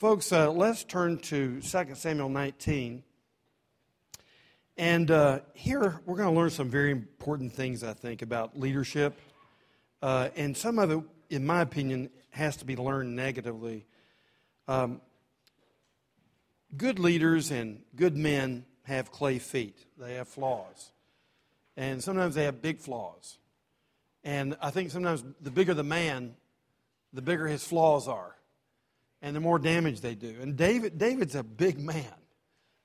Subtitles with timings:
[0.00, 3.02] Folks, uh, let's turn to 2 Samuel 19.
[4.78, 9.20] And uh, here we're going to learn some very important things, I think, about leadership.
[10.00, 13.84] Uh, and some of it, in my opinion, has to be learned negatively.
[14.68, 15.02] Um,
[16.78, 20.92] good leaders and good men have clay feet, they have flaws.
[21.76, 23.36] And sometimes they have big flaws.
[24.24, 26.36] And I think sometimes the bigger the man,
[27.12, 28.34] the bigger his flaws are,
[29.22, 30.36] and the more damage they do.
[30.40, 32.04] And David, David's a big man,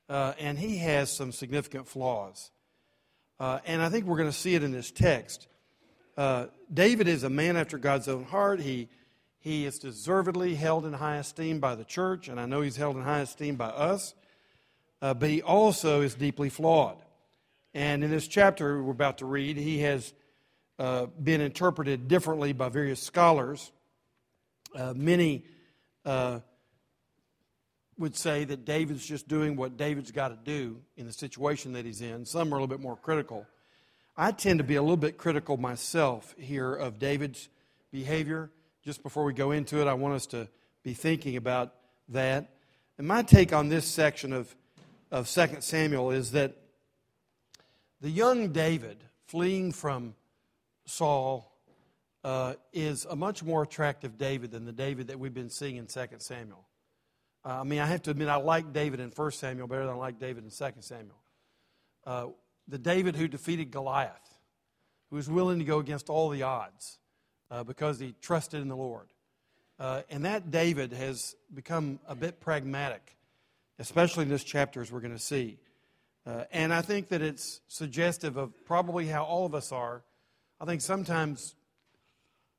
[0.09, 2.51] uh, and he has some significant flaws.
[3.39, 5.47] Uh, and I think we're going to see it in this text.
[6.17, 8.61] Uh, David is a man after God's own heart.
[8.61, 8.89] He,
[9.39, 12.95] he is deservedly held in high esteem by the church, and I know he's held
[12.95, 14.13] in high esteem by us.
[15.01, 16.97] Uh, but he also is deeply flawed.
[17.73, 20.13] And in this chapter we're about to read, he has
[20.79, 23.71] uh, been interpreted differently by various scholars.
[24.73, 25.43] Uh, many
[26.05, 26.39] uh,
[27.97, 31.85] would say that David's just doing what David's got to do in the situation that
[31.85, 32.25] he's in.
[32.25, 33.45] Some are a little bit more critical.
[34.17, 37.49] I tend to be a little bit critical myself here of David's
[37.91, 38.49] behavior.
[38.83, 40.47] Just before we go into it, I want us to
[40.83, 41.73] be thinking about
[42.09, 42.49] that.
[42.97, 44.53] And my take on this section of,
[45.11, 46.55] of 2 Samuel is that
[48.01, 50.15] the young David fleeing from
[50.85, 51.51] Saul
[52.25, 55.85] uh, is a much more attractive David than the David that we've been seeing in
[55.85, 56.65] 2 Samuel.
[57.45, 59.93] Uh, I mean, I have to admit, I like David in 1 Samuel better than
[59.93, 61.21] I like David in 2 Samuel.
[62.03, 62.27] Uh,
[62.67, 64.39] the David who defeated Goliath,
[65.11, 66.97] who was willing to go against all the odds
[67.51, 69.13] uh, because he trusted in the Lord.
[69.77, 73.17] Uh, and that David has become a bit pragmatic,
[73.77, 75.59] especially in this chapter, as we're going to see.
[76.25, 80.01] Uh, and I think that it's suggestive of probably how all of us are.
[80.59, 81.53] I think sometimes,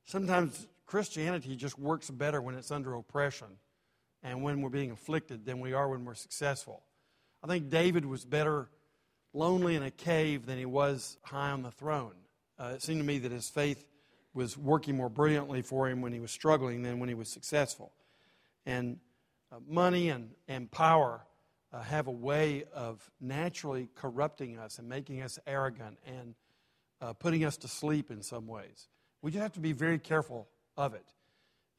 [0.07, 3.47] sometimes Christianity just works better when it's under oppression
[4.23, 6.81] and when we're being afflicted than we are when we're successful.
[7.43, 8.69] I think David was better
[9.33, 12.15] lonely in a cave than he was high on the throne.
[12.57, 13.85] Uh, it seemed to me that his faith
[14.33, 17.91] was working more brilliantly for him when he was struggling than when he was successful.
[18.65, 18.99] And
[19.51, 21.21] uh, money and, and power
[21.71, 26.35] uh, have a way of naturally corrupting us and making us arrogant and
[27.01, 28.87] uh, putting us to sleep in some ways.
[29.21, 31.05] We just have to be very careful of it.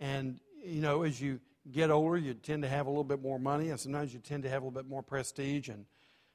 [0.00, 1.40] And, you know, as you
[1.70, 4.42] get older, you tend to have a little bit more money, and sometimes you tend
[4.44, 5.68] to have a little bit more prestige.
[5.68, 5.86] And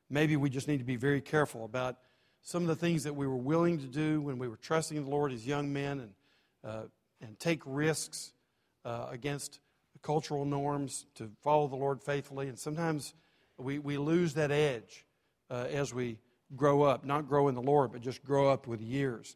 [0.10, 1.98] maybe we just need to be very careful about
[2.42, 5.10] some of the things that we were willing to do when we were trusting the
[5.10, 6.12] Lord as young men and,
[6.64, 6.84] uh,
[7.22, 8.34] and take risks
[8.86, 9.60] uh, against
[10.02, 12.50] cultural norms to follow the Lord faithfully.
[12.50, 13.14] And sometimes
[13.58, 15.06] we, we lose that edge
[15.50, 16.18] uh, as we
[16.56, 19.36] grow up, not grow in the Lord, but just grow up with years.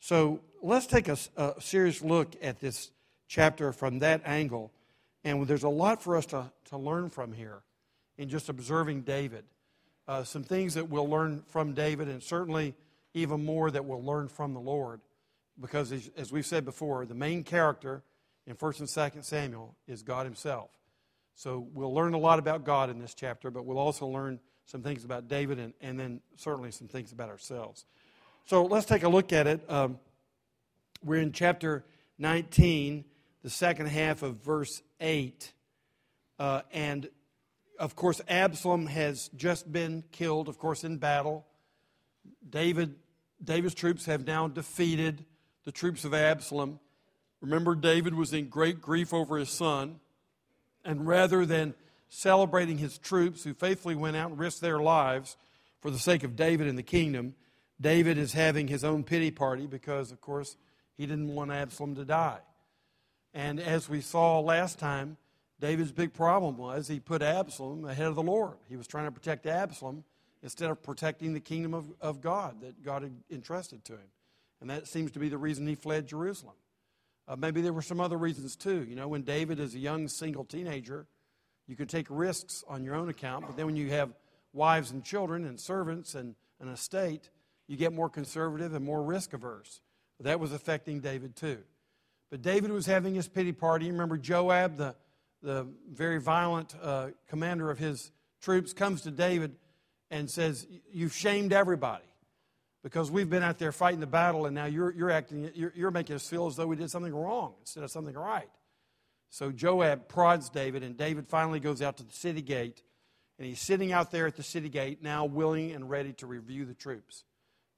[0.00, 2.90] So let's take a, a serious look at this
[3.28, 4.72] chapter from that angle.
[5.24, 7.62] And there's a lot for us to, to learn from here
[8.18, 9.44] in just observing David.
[10.08, 12.74] Uh, some things that we'll learn from David, and certainly
[13.12, 15.00] even more that we'll learn from the Lord.
[15.60, 18.02] Because, as, as we've said before, the main character
[18.46, 20.70] in 1st and 2nd Samuel is God Himself.
[21.34, 24.82] So we'll learn a lot about God in this chapter, but we'll also learn some
[24.82, 27.84] things about David and, and then certainly some things about ourselves.
[28.48, 29.68] So let's take a look at it.
[29.68, 29.98] Um,
[31.02, 31.84] we're in chapter
[32.18, 33.04] 19,
[33.42, 35.52] the second half of verse 8.
[36.38, 37.08] Uh, and
[37.80, 41.44] of course, Absalom has just been killed, of course, in battle.
[42.48, 42.94] David,
[43.42, 45.24] David's troops have now defeated
[45.64, 46.78] the troops of Absalom.
[47.40, 49.98] Remember, David was in great grief over his son.
[50.84, 51.74] And rather than
[52.08, 55.36] celebrating his troops who faithfully went out and risked their lives
[55.80, 57.34] for the sake of David and the kingdom,
[57.80, 60.56] David is having his own pity party because, of course,
[60.96, 62.40] he didn't want Absalom to die.
[63.34, 65.18] And as we saw last time,
[65.60, 68.56] David's big problem was he put Absalom ahead of the Lord.
[68.68, 70.04] He was trying to protect Absalom
[70.42, 74.08] instead of protecting the kingdom of, of God that God had entrusted to him.
[74.60, 76.54] And that seems to be the reason he fled Jerusalem.
[77.28, 78.84] Uh, maybe there were some other reasons too.
[78.88, 81.06] You know, when David is a young single teenager,
[81.66, 84.14] you can take risks on your own account, but then when you have
[84.52, 87.30] wives and children and servants and an estate,
[87.68, 89.80] you get more conservative and more risk averse.
[90.20, 91.58] That was affecting David too.
[92.30, 93.90] But David was having his pity party.
[93.90, 94.94] Remember, Joab, the,
[95.42, 98.10] the very violent uh, commander of his
[98.40, 99.56] troops, comes to David
[100.10, 102.04] and says, You've shamed everybody
[102.82, 105.90] because we've been out there fighting the battle and now you're, you're acting, you're, you're
[105.90, 108.48] making us feel as though we did something wrong instead of something right.
[109.28, 112.82] So Joab prods David, and David finally goes out to the city gate,
[113.38, 116.64] and he's sitting out there at the city gate, now willing and ready to review
[116.64, 117.24] the troops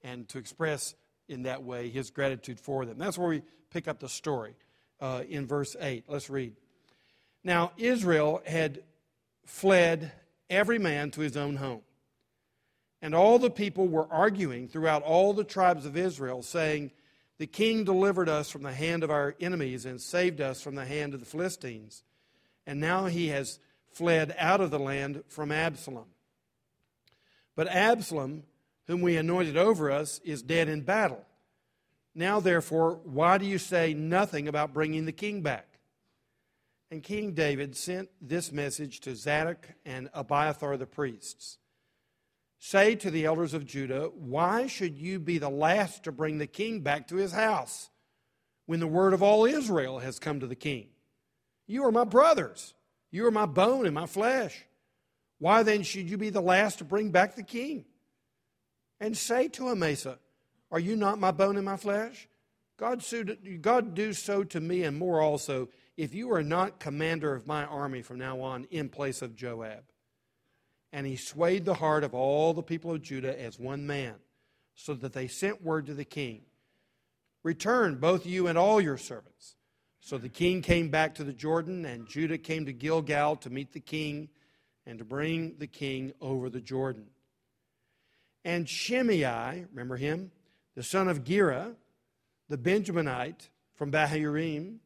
[0.03, 0.95] and to express
[1.27, 2.97] in that way his gratitude for them.
[2.97, 4.55] That's where we pick up the story
[4.99, 6.05] uh, in verse 8.
[6.07, 6.53] Let's read.
[7.43, 8.83] Now, Israel had
[9.45, 10.11] fled
[10.49, 11.81] every man to his own home.
[13.01, 16.91] And all the people were arguing throughout all the tribes of Israel, saying,
[17.37, 20.85] The king delivered us from the hand of our enemies and saved us from the
[20.85, 22.03] hand of the Philistines.
[22.67, 23.59] And now he has
[23.93, 26.07] fled out of the land from Absalom.
[27.55, 28.43] But Absalom,
[28.89, 31.23] whom we anointed over us, is dead in battle.
[32.15, 35.67] Now, therefore, why do you say nothing about bringing the king back?
[36.89, 41.59] And King David sent this message to Zadok and Abiathar the priests
[42.57, 46.47] Say to the elders of Judah, Why should you be the last to bring the
[46.47, 47.91] king back to his house
[48.65, 50.87] when the word of all Israel has come to the king?
[51.67, 52.73] You are my brothers.
[53.11, 54.65] You are my bone and my flesh.
[55.37, 57.85] Why then should you be the last to bring back the king?
[58.99, 60.19] And say to Amasa,
[60.71, 62.27] Are you not my bone and my flesh?
[62.77, 63.03] God,
[63.61, 65.67] God do so to me and more also
[65.97, 69.83] if you are not commander of my army from now on in place of Joab.
[70.93, 74.15] And he swayed the heart of all the people of Judah as one man,
[74.75, 76.41] so that they sent word to the king
[77.43, 79.55] Return, both you and all your servants.
[80.01, 83.71] So the king came back to the Jordan, and Judah came to Gilgal to meet
[83.71, 84.29] the king
[84.85, 87.05] and to bring the king over the Jordan.
[88.45, 90.31] And Shimei, remember him,
[90.75, 91.75] the son of Gera,
[92.47, 94.77] the Benjaminite from Bahurim,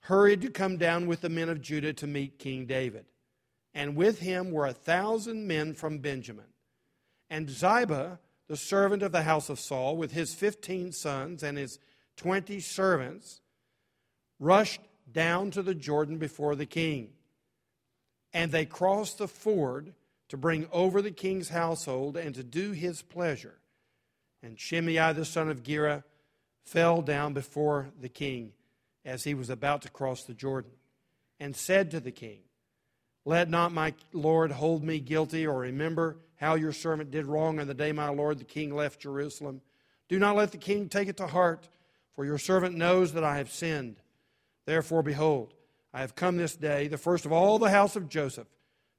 [0.00, 3.06] hurried to come down with the men of Judah to meet King David.
[3.74, 6.46] And with him were a thousand men from Benjamin.
[7.30, 8.18] And Ziba,
[8.48, 11.78] the servant of the house of Saul, with his fifteen sons and his
[12.16, 13.40] twenty servants,
[14.38, 17.10] rushed down to the Jordan before the king.
[18.34, 19.94] And they crossed the ford
[20.32, 23.58] to bring over the king's household and to do his pleasure.
[24.42, 26.04] And Shimei the son of Gera
[26.64, 28.54] fell down before the king
[29.04, 30.70] as he was about to cross the Jordan,
[31.38, 32.38] and said to the king,
[33.26, 37.66] Let not my Lord hold me guilty, or remember how your servant did wrong on
[37.66, 39.60] the day my Lord the king left Jerusalem.
[40.08, 41.68] Do not let the king take it to heart,
[42.16, 43.96] for your servant knows that I have sinned.
[44.64, 45.52] Therefore, behold,
[45.92, 48.48] I have come this day, the first of all the house of Joseph,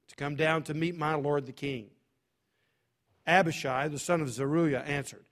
[0.08, 1.90] to come down to meet my Lord the king.
[3.26, 5.24] Abishai, the son of Zeruiah, answered,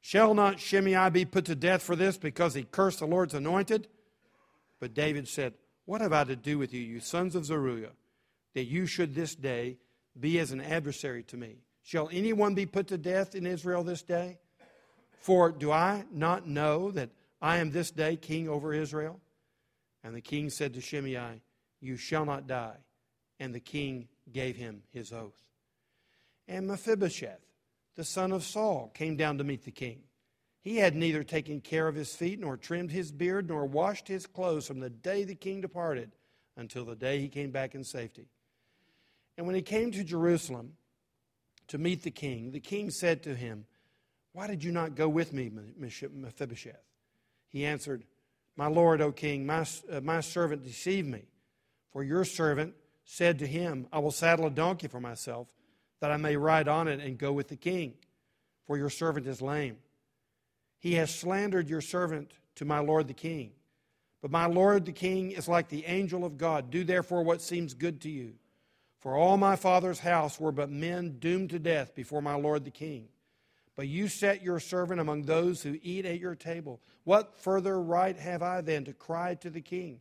[0.00, 3.88] Shall not Shimei be put to death for this because he cursed the Lord's anointed?
[4.80, 5.54] But David said,
[5.86, 7.92] What have I to do with you, you sons of Zeruiah,
[8.54, 9.78] that you should this day
[10.18, 11.56] be as an adversary to me?
[11.82, 14.38] Shall anyone be put to death in Israel this day?
[15.20, 17.10] For do I not know that
[17.40, 19.20] I am this day king over Israel?
[20.04, 21.40] And the king said to Shimei,
[21.80, 22.76] You shall not die.
[23.40, 25.42] And the king gave him his oath.
[26.46, 27.40] And Mephibosheth,
[27.96, 30.00] the son of Saul, came down to meet the king.
[30.60, 34.26] He had neither taken care of his feet, nor trimmed his beard, nor washed his
[34.26, 36.12] clothes from the day the king departed
[36.56, 38.26] until the day he came back in safety.
[39.36, 40.74] And when he came to Jerusalem
[41.68, 43.66] to meet the king, the king said to him,
[44.32, 46.82] Why did you not go with me, Mephibosheth?
[47.48, 48.04] He answered,
[48.56, 51.22] My lord, O king, my, uh, my servant deceived me.
[51.92, 52.74] For your servant
[53.10, 55.48] said to him, I will saddle a donkey for myself,
[56.00, 57.94] that I may ride on it and go with the king,
[58.66, 59.78] for your servant is lame.
[60.78, 63.52] He has slandered your servant to my lord the king.
[64.20, 66.70] But my lord the king is like the angel of God.
[66.70, 68.34] Do therefore what seems good to you.
[68.98, 72.70] For all my father's house were but men doomed to death before my lord the
[72.70, 73.08] king.
[73.74, 76.82] But you set your servant among those who eat at your table.
[77.04, 80.00] What further right have I then to cry to the king?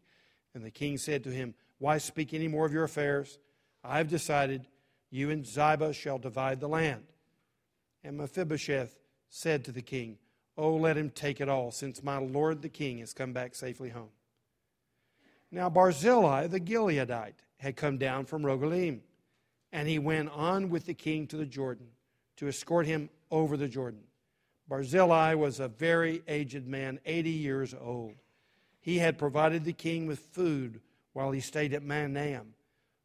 [0.54, 3.40] And the king said to him, Why speak any more of your affairs?
[3.84, 4.68] I have decided
[5.10, 7.04] you and Ziba shall divide the land.
[8.04, 10.18] And Mephibosheth said to the king,
[10.58, 13.90] Oh, let him take it all, since my lord the king has come back safely
[13.90, 14.10] home.
[15.52, 19.02] Now Barzillai the Gileadite had come down from Rogelim,
[19.72, 21.88] and he went on with the king to the Jordan
[22.38, 24.04] to escort him over the Jordan.
[24.68, 28.16] Barzillai was a very aged man, 80 years old.
[28.80, 30.82] He had provided the king with food
[31.18, 32.54] while he stayed at Mahanaim,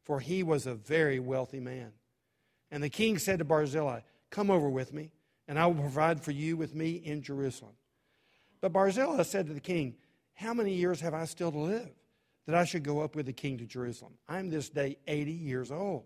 [0.03, 1.91] for he was a very wealthy man.
[2.69, 5.09] And the king said to Barzillai, Come over with me
[5.47, 7.73] and I will provide for you with me in Jerusalem.
[8.61, 9.95] But Barzillai said to the king,
[10.35, 11.89] How many years have I still to live
[12.45, 14.13] that I should go up with the king to Jerusalem?
[14.29, 16.05] I am this day 80 years old.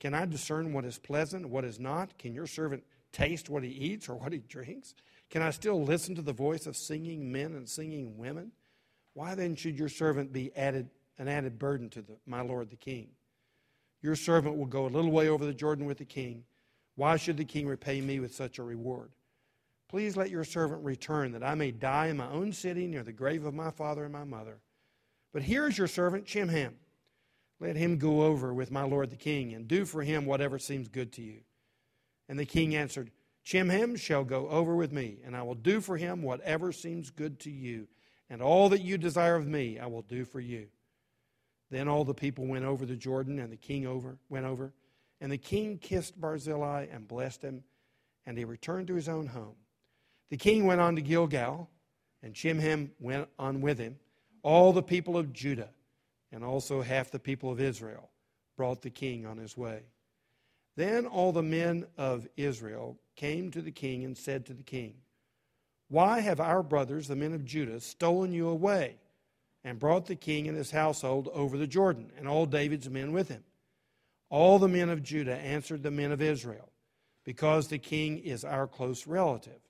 [0.00, 2.18] Can I discern what is pleasant and what is not?
[2.18, 4.92] Can your servant taste what he eats or what he drinks?
[5.30, 8.52] Can I still listen to the voice of singing men and singing women?
[9.14, 12.76] Why then should your servant be added, an added burden to the, my lord the
[12.76, 13.08] king?
[14.00, 16.44] Your servant will go a little way over the Jordan with the king
[16.98, 19.12] why should the king repay me with such a reward?
[19.88, 23.12] Please let your servant return, that I may die in my own city near the
[23.12, 24.58] grave of my father and my mother.
[25.32, 26.74] But here is your servant Chimham.
[27.60, 30.88] Let him go over with my lord the king, and do for him whatever seems
[30.88, 31.42] good to you.
[32.28, 33.12] And the king answered,
[33.44, 37.38] Chimham shall go over with me, and I will do for him whatever seems good
[37.40, 37.86] to you,
[38.28, 40.66] and all that you desire of me I will do for you.
[41.70, 44.72] Then all the people went over the Jordan, and the king over went over,
[45.20, 47.64] and the king kissed Barzillai and blessed him,
[48.26, 49.56] and he returned to his own home.
[50.30, 51.68] The king went on to Gilgal,
[52.22, 53.98] and Chimham went on with him.
[54.42, 55.70] All the people of Judah
[56.32, 58.10] and also half the people of Israel
[58.56, 59.82] brought the king on his way.
[60.76, 64.94] Then all the men of Israel came to the king and said to the king,
[65.88, 68.96] Why have our brothers, the men of Judah, stolen you away
[69.68, 73.28] and brought the king and his household over the Jordan, and all David's men with
[73.28, 73.44] him?
[74.30, 76.72] All the men of Judah answered the men of Israel,
[77.24, 79.60] Because the king is our close relative.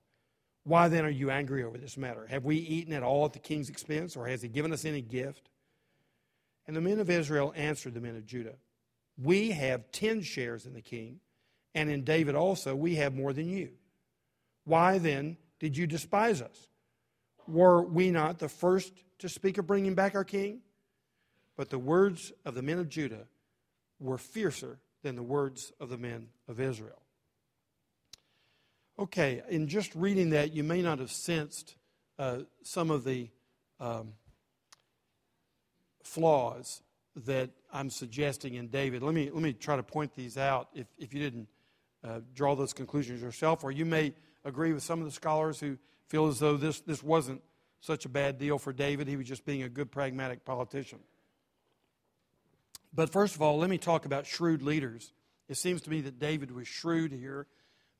[0.62, 2.26] Why then are you angry over this matter?
[2.26, 5.02] Have we eaten at all at the king's expense, or has he given us any
[5.02, 5.50] gift?
[6.68, 8.54] And the men of Israel answered the men of Judah,
[9.20, 11.18] We have ten shares in the king,
[11.74, 13.70] and in David also we have more than you.
[14.64, 16.67] Why then did you despise us?
[17.48, 20.60] Were we not the first to speak of bringing back our king?
[21.56, 23.26] But the words of the men of Judah
[23.98, 27.02] were fiercer than the words of the men of Israel.
[28.98, 31.76] Okay, in just reading that, you may not have sensed
[32.18, 33.30] uh, some of the
[33.80, 34.12] um,
[36.02, 36.82] flaws
[37.24, 39.02] that I'm suggesting in David.
[39.02, 41.48] Let me, let me try to point these out if, if you didn't
[42.04, 44.14] uh, draw those conclusions yourself, or you may
[44.44, 45.78] agree with some of the scholars who
[46.08, 47.42] feel as though this, this wasn't
[47.80, 49.08] such a bad deal for David.
[49.08, 50.98] He was just being a good, pragmatic politician.
[52.92, 55.12] But first of all, let me talk about shrewd leaders.
[55.48, 57.46] It seems to me that David was shrewd here.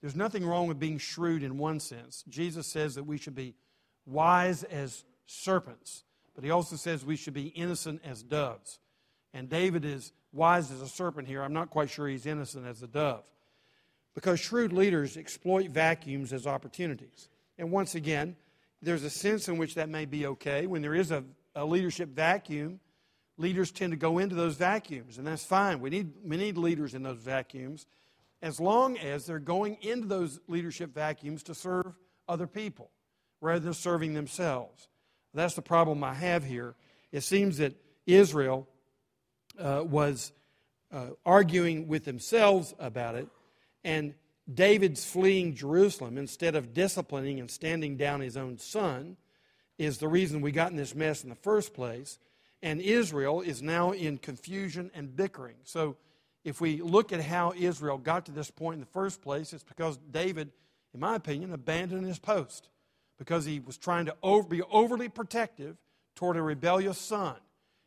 [0.01, 2.25] There's nothing wrong with being shrewd in one sense.
[2.29, 3.55] Jesus says that we should be
[4.07, 6.05] wise as serpents
[6.39, 8.79] but he also says we should be innocent as doves.
[9.35, 11.43] And David is wise as a serpent here.
[11.43, 13.25] I'm not quite sure he's innocent as a dove.
[14.15, 17.29] Because shrewd leaders exploit vacuums as opportunities.
[17.59, 18.37] And once again,
[18.81, 20.67] there's a sense in which that may be okay.
[20.67, 21.25] When there is a,
[21.55, 22.81] a leadership vacuum,
[23.37, 25.81] leaders tend to go into those vacuums, and that's fine.
[25.81, 27.87] We need, we need leaders in those vacuums
[28.41, 31.93] as long as they're going into those leadership vacuums to serve
[32.29, 32.91] other people
[33.41, 34.89] rather than serving themselves.
[35.35, 36.75] That's the problem I have here.
[37.13, 37.75] It seems that
[38.07, 38.69] Israel
[39.59, 40.33] uh, was
[40.93, 43.29] uh, arguing with themselves about it,
[43.85, 44.15] and
[44.53, 49.17] David's fleeing Jerusalem instead of disciplining and standing down his own son
[49.77, 52.19] is the reason we got in this mess in the first place.
[52.63, 55.57] And Israel is now in confusion and bickering.
[55.65, 55.97] So,
[56.45, 59.65] if we look at how Israel got to this point in the first place, it's
[59.65, 60.51] because David,
[60.95, 62.71] in my opinion, abandoned his post
[63.19, 65.77] because he was trying to over, be overly protective
[66.15, 67.37] toward a rebellious son.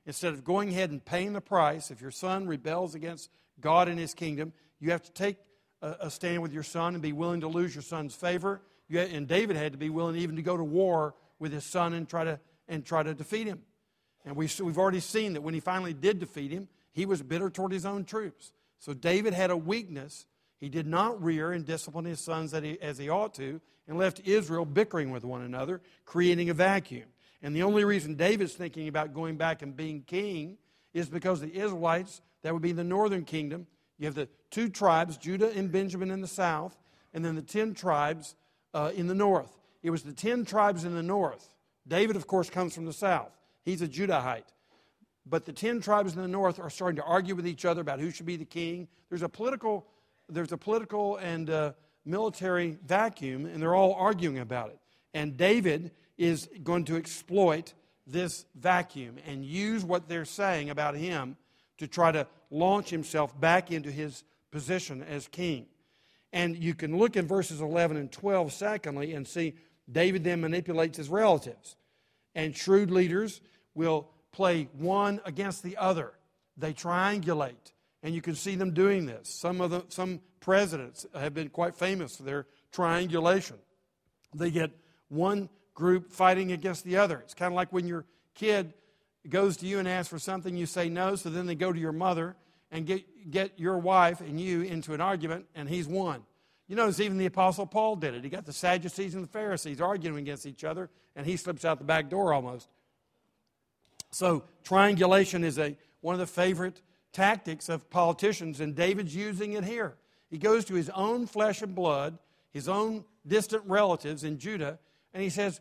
[0.06, 3.98] Instead of going ahead and paying the price, if your son rebels against God and
[3.98, 5.38] his kingdom, you have to take
[5.82, 8.62] a, a stand with your son and be willing to lose your son's favor.
[8.88, 11.94] You, and David had to be willing even to go to war with his son
[11.94, 13.62] and try to, and try to defeat him.
[14.26, 17.50] And we, we've already seen that when he finally did defeat him, he was bitter
[17.50, 18.52] toward his own troops.
[18.80, 20.26] So David had a weakness.
[20.60, 24.66] He did not rear and discipline his sons as he ought to, and left Israel
[24.66, 27.06] bickering with one another, creating a vacuum.
[27.42, 30.58] And the only reason David's thinking about going back and being king
[30.94, 33.66] is because the Israelites, that would be the northern kingdom,
[34.02, 36.76] you have the two tribes, Judah and Benjamin in the south,
[37.14, 38.36] and then the ten tribes
[38.74, 39.52] uh, in the north.
[39.84, 41.54] It was the ten tribes in the north.
[41.88, 43.30] David, of course, comes from the south.
[43.64, 44.56] He's a Judahite.
[45.28, 48.00] But the ten tribes in the north are starting to argue with each other about
[48.00, 48.88] who should be the king.
[49.10, 49.86] There's a political,
[50.28, 54.80] there's a political and uh, military vacuum, and they're all arguing about it.
[55.14, 57.76] And David is going to exploit
[58.08, 61.38] this vacuum and use what they're saying about him
[61.78, 65.66] to try to launch himself back into his position as king.
[66.34, 69.56] And you can look in verses 11 and 12, secondly, and see
[69.92, 71.76] David then manipulates his relatives.
[72.36, 73.42] And shrewd leaders
[73.74, 76.14] will play one against the other.
[76.58, 77.74] They triangulate.
[78.04, 79.30] And you can see them doing this.
[79.30, 83.58] Some of the, some presidents have been quite famous for their triangulation.
[84.34, 84.72] They get
[85.10, 87.20] one group fighting against the other.
[87.20, 88.74] It's kind of like when your kid
[89.30, 91.80] goes to you and asks for something, you say no, so then they go to
[91.80, 92.36] your mother
[92.72, 96.24] and get, get your wife and you into an argument, and he's won.
[96.68, 98.24] You notice even the Apostle Paul did it.
[98.24, 101.80] He got the Sadducees and the Pharisees arguing against each other, and he slips out
[101.80, 102.70] the back door almost.
[104.12, 106.82] So, triangulation is a, one of the favorite
[107.14, 109.96] tactics of politicians, and David's using it here.
[110.30, 112.18] He goes to his own flesh and blood,
[112.52, 114.80] his own distant relatives in Judah,
[115.14, 115.60] and he says,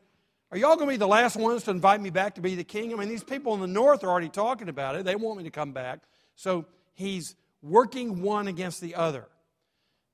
[0.52, 2.64] Are y'all going to be the last ones to invite me back to be the
[2.64, 2.92] king?
[2.92, 5.04] I mean, these people in the north are already talking about it.
[5.04, 6.00] They want me to come back.
[6.35, 9.28] So he's working one against the other.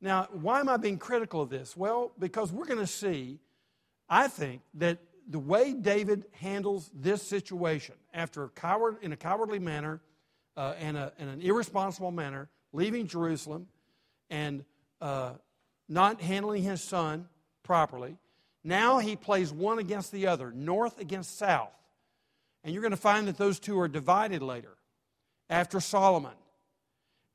[0.00, 1.74] Now, why am I being critical of this?
[1.74, 3.38] Well, because we're going to see,
[4.10, 9.58] I think, that the way David handles this situation after a coward, in a cowardly
[9.58, 10.02] manner
[10.54, 13.68] uh, and, a, in an irresponsible manner, leaving Jerusalem
[14.28, 14.66] and
[15.00, 15.32] uh,
[15.88, 17.26] not handling his son
[17.62, 18.18] properly,
[18.66, 21.70] now he plays one against the other, north against south.
[22.64, 24.76] And you're going to find that those two are divided later
[25.48, 26.34] after Solomon.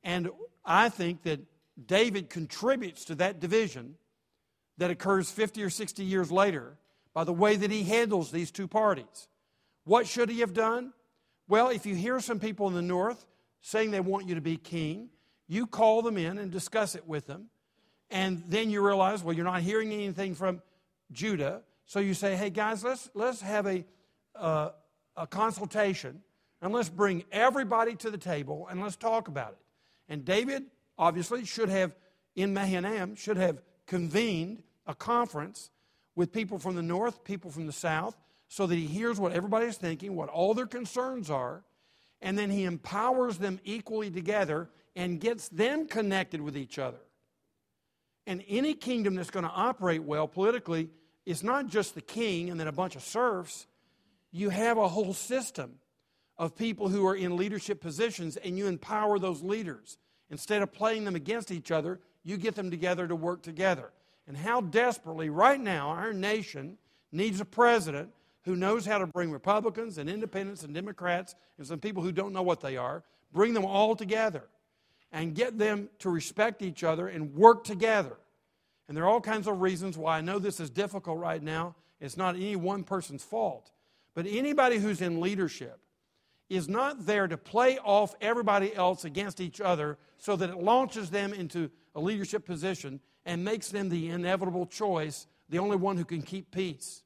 [0.04, 0.28] And
[0.62, 1.40] I think that
[1.86, 3.94] David contributes to that division
[4.76, 6.76] that occurs 50 or 60 years later
[7.14, 9.28] by the way that he handles these two parties.
[9.84, 10.92] What should he have done?
[11.48, 13.24] Well, if you hear some people in the north
[13.62, 15.08] saying they want you to be king,
[15.48, 17.46] you call them in and discuss it with them.
[18.10, 20.60] And then you realize, well, you're not hearing anything from
[21.12, 21.62] Judah.
[21.86, 23.84] So you say, hey, guys, let's, let's have a,
[24.34, 24.70] uh,
[25.16, 26.22] a consultation
[26.60, 29.58] and let's bring everybody to the table and let's talk about it.
[30.08, 30.64] And David,
[30.98, 31.94] obviously, should have,
[32.34, 35.70] in Mahanaim, should have convened a conference
[36.14, 38.16] with people from the north, people from the south,
[38.48, 41.64] so that he hears what everybody's thinking, what all their concerns are,
[42.20, 47.00] and then he empowers them equally together and gets them connected with each other.
[48.26, 50.90] And any kingdom that's going to operate well politically
[51.24, 53.66] is not just the king and then a bunch of serfs.
[54.30, 55.78] You have a whole system
[56.38, 59.98] of people who are in leadership positions and you empower those leaders.
[60.30, 63.92] Instead of playing them against each other, you get them together to work together
[64.26, 66.78] and how desperately right now our nation
[67.10, 68.10] needs a president
[68.44, 72.32] who knows how to bring Republicans and independents and Democrats and some people who don't
[72.32, 73.02] know what they are,
[73.32, 74.44] bring them all together
[75.12, 78.16] and get them to respect each other and work together.
[78.92, 81.76] And there are all kinds of reasons why I know this is difficult right now.
[81.98, 83.70] It's not any one person's fault.
[84.14, 85.80] But anybody who's in leadership
[86.50, 91.08] is not there to play off everybody else against each other so that it launches
[91.08, 96.04] them into a leadership position and makes them the inevitable choice, the only one who
[96.04, 97.02] can keep peace.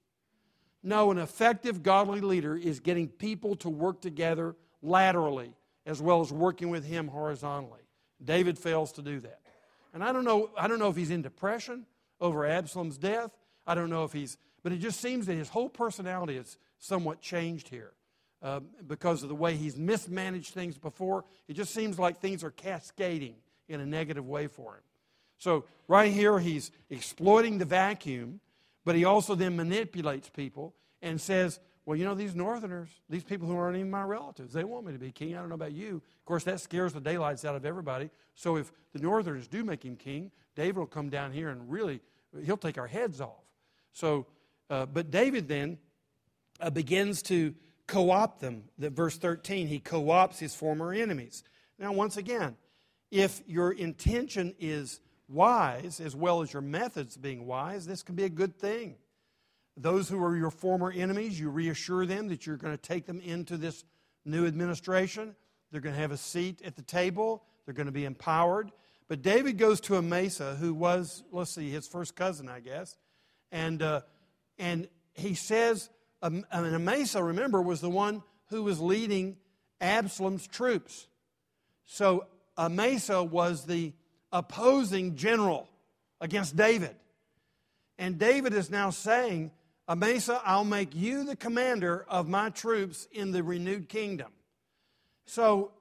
[0.83, 5.55] No, an effective godly leader is getting people to work together laterally
[5.87, 7.83] as well as working with him horizontally.
[8.25, 9.46] David fails to do that.
[9.97, 11.87] And I don't know, I don't know if he's in depression
[12.21, 13.31] over Absalom's death.
[13.67, 17.23] I don't know if he's, but it just seems that his whole personality is somewhat
[17.23, 17.95] changed here
[18.43, 21.25] uh, because of the way he's mismanaged things before.
[21.49, 23.37] It just seems like things are cascading
[23.71, 24.83] in a negative way for him.
[25.39, 28.41] So, right here, he's exploiting the vacuum,
[28.85, 33.47] but he also then manipulates people and says, Well, you know, these northerners, these people
[33.47, 35.37] who aren't even my relatives, they want me to be king.
[35.37, 35.97] I don't know about you.
[35.97, 38.11] Of course, that scares the daylights out of everybody.
[38.35, 42.01] So, if the northerners do make him king, David will come down here and really,
[42.45, 43.45] he'll take our heads off.
[43.93, 44.27] So,
[44.69, 45.79] uh, but David then
[46.61, 47.55] uh, begins to
[47.87, 48.65] co opt them.
[48.79, 51.45] The, verse 13, he co opts his former enemies.
[51.79, 52.57] Now, once again,
[53.13, 58.25] if your intention is wise as well as your methods being wise, this can be
[58.25, 58.97] a good thing.
[59.77, 63.21] Those who are your former enemies, you reassure them that you're going to take them
[63.21, 63.85] into this
[64.25, 65.37] new administration.
[65.71, 68.73] They're going to have a seat at the table, they're going to be empowered.
[69.09, 72.97] But David goes to Amasa, who was, let's see, his first cousin, I guess.
[73.53, 74.01] And, uh,
[74.59, 75.91] and he says,
[76.23, 79.37] um, and Amasa, remember, was the one who was leading
[79.81, 81.07] Absalom's troops.
[81.85, 82.27] So
[82.59, 83.93] Amasa was the
[84.33, 85.69] opposing general
[86.21, 86.97] against David.
[87.99, 89.53] And David is now saying,
[89.89, 94.33] Amasa, I'll make you the commander of my troops in the renewed kingdom.
[95.27, 95.73] So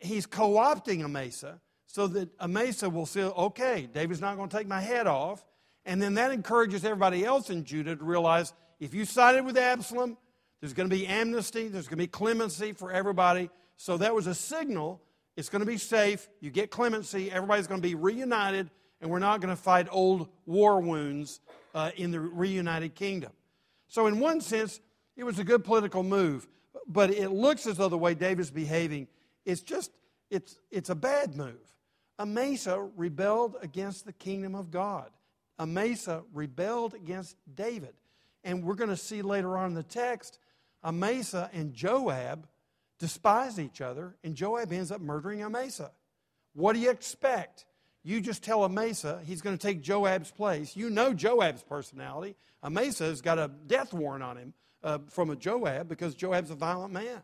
[0.00, 4.66] he's co opting Amasa so that Amasa will say, okay, David's not going to take
[4.66, 5.44] my head off.
[5.84, 10.16] And then that encourages everybody else in Judah to realize if you sided with Absalom,
[10.60, 13.50] there's going to be amnesty, there's going to be clemency for everybody.
[13.76, 15.00] So that was a signal
[15.36, 16.28] it's going to be safe.
[16.40, 17.30] You get clemency.
[17.30, 18.70] Everybody's going to be reunited,
[19.00, 21.40] and we're not going to fight old war wounds
[21.74, 23.32] uh, in the reunited kingdom.
[23.92, 24.80] So, in one sense,
[25.18, 26.48] it was a good political move,
[26.88, 29.06] but it looks as though the way David's behaving
[29.44, 29.90] is just,
[30.30, 31.60] it's, it's a bad move.
[32.18, 35.10] Amasa rebelled against the kingdom of God.
[35.58, 37.92] Amasa rebelled against David.
[38.44, 40.38] And we're going to see later on in the text,
[40.82, 42.48] Amasa and Joab
[42.98, 45.90] despise each other, and Joab ends up murdering Amasa.
[46.54, 47.66] What do you expect?
[48.04, 50.76] You just tell Amasa he's going to take Joab's place.
[50.76, 52.36] You know Joab's personality.
[52.62, 56.54] Amasa has got a death warrant on him uh, from a Joab because Joab's a
[56.54, 57.22] violent man.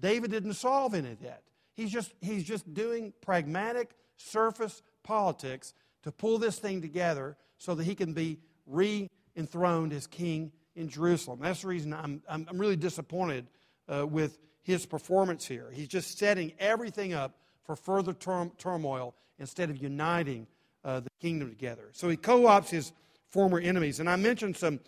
[0.00, 1.42] David didn't solve any of that.
[1.74, 7.84] He's just, he's just doing pragmatic surface politics to pull this thing together so that
[7.84, 11.40] he can be re enthroned as king in Jerusalem.
[11.42, 13.46] That's the reason I'm, I'm, I'm really disappointed
[13.88, 15.70] uh, with his performance here.
[15.72, 20.46] He's just setting everything up for further turmoil instead of uniting
[20.84, 21.88] uh, the kingdom together.
[21.92, 22.92] So he co opts his
[23.28, 24.00] former enemies.
[24.00, 24.80] And I mentioned some,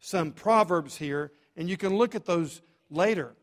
[0.00, 3.34] some proverbs here, and you can look at those later.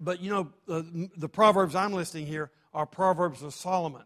[0.00, 4.04] But you know, the, the proverbs I'm listing here are proverbs of Solomon.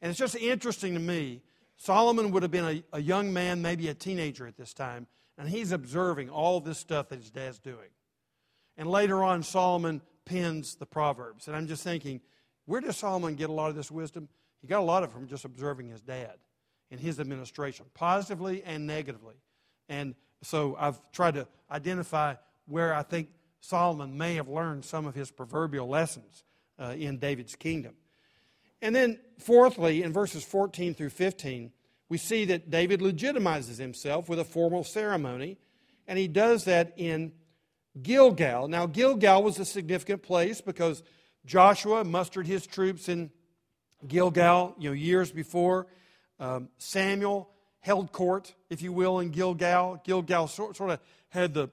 [0.00, 1.42] And it's just interesting to me.
[1.76, 5.48] Solomon would have been a, a young man, maybe a teenager at this time, and
[5.48, 7.90] he's observing all this stuff that his dad's doing.
[8.76, 11.46] And later on, Solomon pens the Proverbs.
[11.46, 12.20] And I'm just thinking,
[12.66, 14.28] where does Solomon get a lot of this wisdom?
[14.64, 16.36] He got a lot of it from just observing his dad
[16.90, 19.34] and his administration, positively and negatively.
[19.90, 23.28] And so I've tried to identify where I think
[23.60, 26.44] Solomon may have learned some of his proverbial lessons
[26.78, 27.92] uh, in David's kingdom.
[28.80, 31.70] And then, fourthly, in verses 14 through 15,
[32.08, 35.58] we see that David legitimizes himself with a formal ceremony,
[36.08, 37.32] and he does that in
[38.02, 38.68] Gilgal.
[38.68, 41.02] Now, Gilgal was a significant place because
[41.44, 43.30] Joshua mustered his troops in
[44.06, 45.86] Gilgal, you know, years before.
[46.38, 47.48] Um, Samuel
[47.80, 50.00] held court, if you will, in Gilgal.
[50.04, 51.68] Gilgal sort, sort of had the,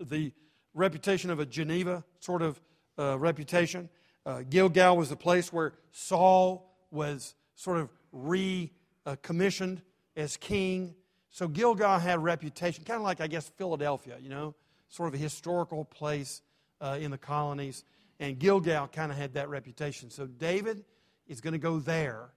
[0.00, 0.32] the
[0.74, 2.60] reputation of a Geneva sort of
[2.98, 3.88] uh, reputation.
[4.24, 9.82] Uh, Gilgal was the place where Saul was sort of recommissioned
[10.16, 10.94] as king.
[11.30, 14.54] So Gilgal had a reputation, kind of like, I guess, Philadelphia, you know,
[14.88, 16.42] sort of a historical place
[16.80, 17.84] uh, in the colonies.
[18.20, 20.10] And Gilgal kind of had that reputation.
[20.10, 20.84] So David
[21.28, 22.30] is going to go there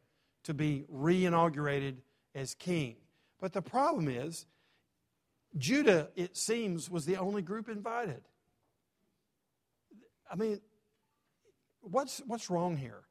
[0.43, 1.95] to be reinaugurated
[2.35, 2.95] as king.
[3.39, 4.45] But the problem is,
[5.57, 8.21] Judah, it seems, was the only group invited.
[10.31, 10.61] I mean,
[11.81, 13.01] what's, what's wrong here?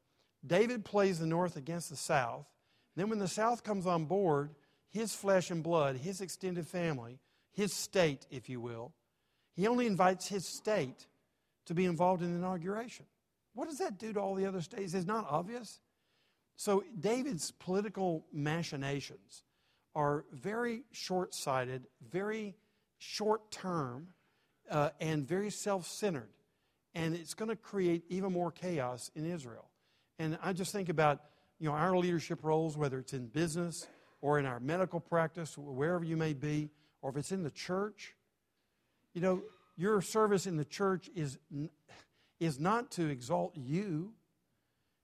[0.45, 2.47] David plays the north against the south.
[2.95, 4.51] Then, when the south comes on board,
[4.89, 7.19] his flesh and blood, his extended family,
[7.53, 8.93] his state, if you will,
[9.55, 11.05] he only invites his state
[11.65, 13.05] to be involved in the inauguration.
[13.53, 14.93] What does that do to all the other states?
[14.93, 15.79] It's not obvious.
[16.55, 19.43] So, David's political machinations
[19.95, 22.55] are very short sighted, very
[22.97, 24.09] short term,
[24.69, 26.29] uh, and very self centered.
[26.93, 29.69] And it's going to create even more chaos in Israel.
[30.19, 31.21] And I just think about
[31.59, 33.87] you know, our leadership roles, whether it's in business
[34.21, 36.69] or in our medical practice, wherever you may be,
[37.01, 38.13] or if it's in the church.
[39.13, 39.41] You know,
[39.77, 41.37] your service in the church is,
[42.41, 44.11] is not to exalt you.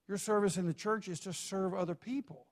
[0.09, 2.47] Your service in the church is to serve other people.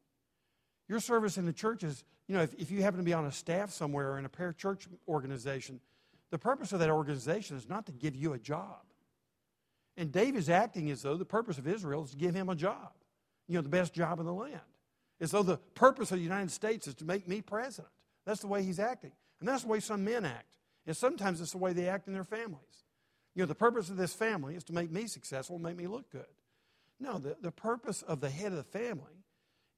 [0.88, 3.26] Your service in the church is, you know, if, if you happen to be on
[3.26, 5.80] a staff somewhere or in a parachurch organization,
[6.30, 8.82] the purpose of that organization is not to give you a job.
[9.98, 12.56] And David is acting as though the purpose of Israel is to give him a
[12.56, 12.92] job,
[13.48, 14.60] you know, the best job in the land.
[15.20, 17.92] As though the purpose of the United States is to make me president.
[18.26, 19.14] That's the way he's acting.
[19.40, 20.58] And that's the way some men act.
[20.86, 22.85] And sometimes it's the way they act in their families.
[23.36, 26.10] You know, the purpose of this family is to make me successful, make me look
[26.10, 26.26] good.
[27.00, 29.24] No, the, the purpose of the head of the family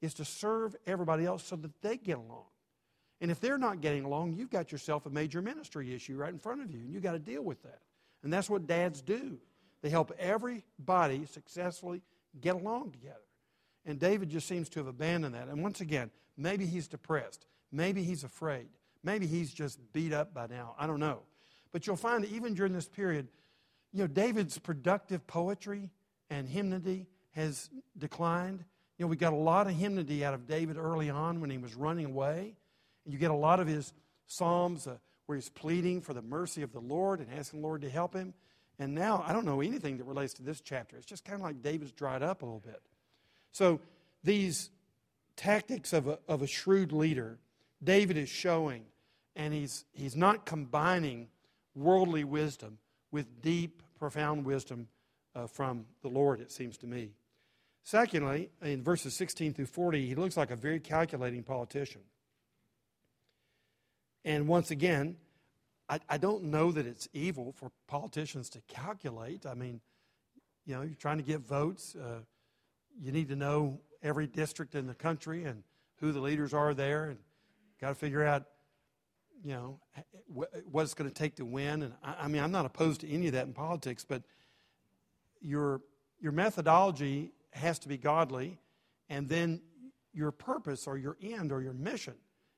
[0.01, 2.45] is to serve everybody else so that they get along.
[3.19, 6.37] And if they're not getting along, you've got yourself a major ministry issue right in
[6.37, 7.79] front of you, and you've got to deal with that.
[8.23, 9.39] And that's what dads do.
[9.81, 12.01] They help everybody successfully
[12.39, 13.15] get along together.
[13.85, 15.47] And David just seems to have abandoned that.
[15.47, 17.47] And once again, maybe he's depressed.
[17.71, 18.67] Maybe he's afraid.
[19.03, 20.75] Maybe he's just beat up by now.
[20.77, 21.21] I don't know.
[21.71, 23.29] But you'll find that even during this period,
[23.93, 25.89] you know, David's productive poetry
[26.29, 28.63] and hymnody has declined.
[28.97, 31.57] You know, we got a lot of hymnody out of David early on when he
[31.57, 32.55] was running away.
[33.05, 33.93] And you get a lot of his
[34.25, 37.81] psalms uh, where he's pleading for the mercy of the Lord and asking the Lord
[37.81, 38.33] to help him.
[38.79, 40.97] And now I don't know anything that relates to this chapter.
[40.97, 42.81] It's just kind of like David's dried up a little bit.
[43.51, 43.79] So
[44.23, 44.69] these
[45.35, 47.39] tactics of a, of a shrewd leader,
[47.83, 48.83] David is showing,
[49.35, 51.29] and he's, he's not combining
[51.75, 52.77] worldly wisdom
[53.11, 54.87] with deep, profound wisdom
[55.35, 57.11] uh, from the Lord, it seems to me.
[57.83, 62.01] Secondly, in verses 16 through 40, he looks like a very calculating politician.
[64.25, 65.15] And once again,
[65.87, 69.45] I, I don't know that it's evil for politicians to calculate.
[69.45, 69.79] I mean,
[70.65, 71.95] you know, you're trying to get votes.
[71.95, 72.19] Uh,
[73.01, 75.63] you need to know every district in the country and
[76.01, 77.17] who the leaders are there, and
[77.79, 78.43] got to figure out,
[79.43, 79.79] you know,
[80.27, 81.83] what it's going to take to win.
[81.83, 84.23] And I, I mean, I'm not opposed to any of that in politics, but
[85.41, 85.81] your
[86.19, 88.59] your methodology has to be godly,
[89.09, 89.61] and then
[90.13, 92.15] your purpose or your end or your mission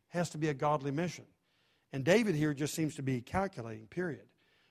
[0.07, 1.25] has to be a godly mission.
[1.91, 4.25] And David here just seems to be calculating, period.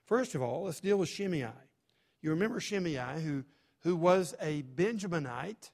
[0.04, 1.48] First of all, let's deal with Shimei.
[2.22, 3.44] You remember Shimei, who,
[3.80, 5.70] who was a Benjaminite,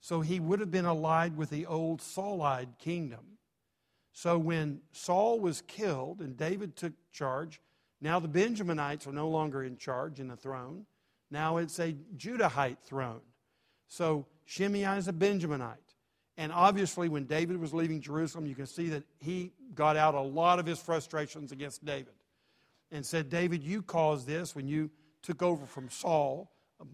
[0.00, 3.38] so he would have been allied with the old Saulite kingdom.
[4.12, 7.60] So when Saul was killed and David took charge,
[8.00, 10.86] now the Benjaminites are no longer in charge in the throne.
[11.30, 13.20] Now it's a Judahite throne.
[13.88, 15.76] So Shimei is a Benjaminite.
[16.36, 20.20] And obviously, when David was leaving Jerusalem, you can see that he got out a
[20.20, 22.14] lot of his frustrations against David
[22.90, 24.90] and said, David, you caused this when you
[25.22, 26.50] took over from Saul,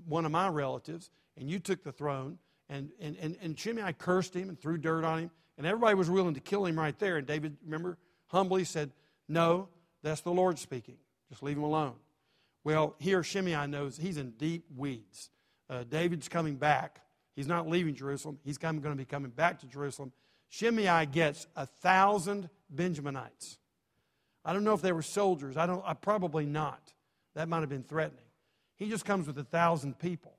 [0.07, 2.39] one of my relatives, and you took the throne.
[2.69, 5.31] And, and, and, and Shimei cursed him and threw dirt on him.
[5.59, 7.17] And everybody was willing to kill him right there.
[7.17, 7.97] And David, remember,
[8.29, 8.91] humbly said,
[9.29, 9.69] No,
[10.03, 10.97] that's the Lord speaking.
[11.31, 11.95] Just leave him alone.
[12.65, 15.31] Well, here Shimei knows he's in deep weeds.
[15.69, 17.01] Uh, David's coming back.
[17.35, 18.39] He's not leaving Jerusalem.
[18.45, 20.13] He's going to be coming back to Jerusalem.
[20.49, 23.59] Shimei gets a thousand Benjaminites.
[24.45, 25.57] I don't know if they were soldiers.
[25.57, 25.83] I don't.
[25.85, 26.93] I probably not.
[27.35, 28.25] That might have been threatening.
[28.77, 30.37] He just comes with a thousand people,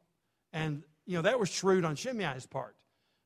[0.53, 2.75] and you know that was shrewd on Shimei's part.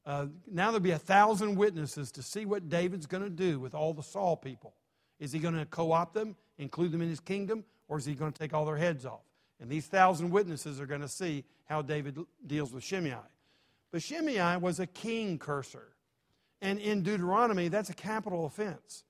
[0.06, 3.76] Uh, now there'll be a thousand witnesses to see what David's going to do with
[3.76, 4.74] all the Saul people.
[5.20, 8.16] Is he going to co opt them, include them in his kingdom, or is he
[8.16, 9.22] going to take all their heads off?
[9.60, 13.16] And these thousand witnesses are going to see how David deals with Shimei.
[13.92, 15.90] But Shimei was a king curser.
[16.62, 19.04] And in Deuteronomy, that's a capital offense.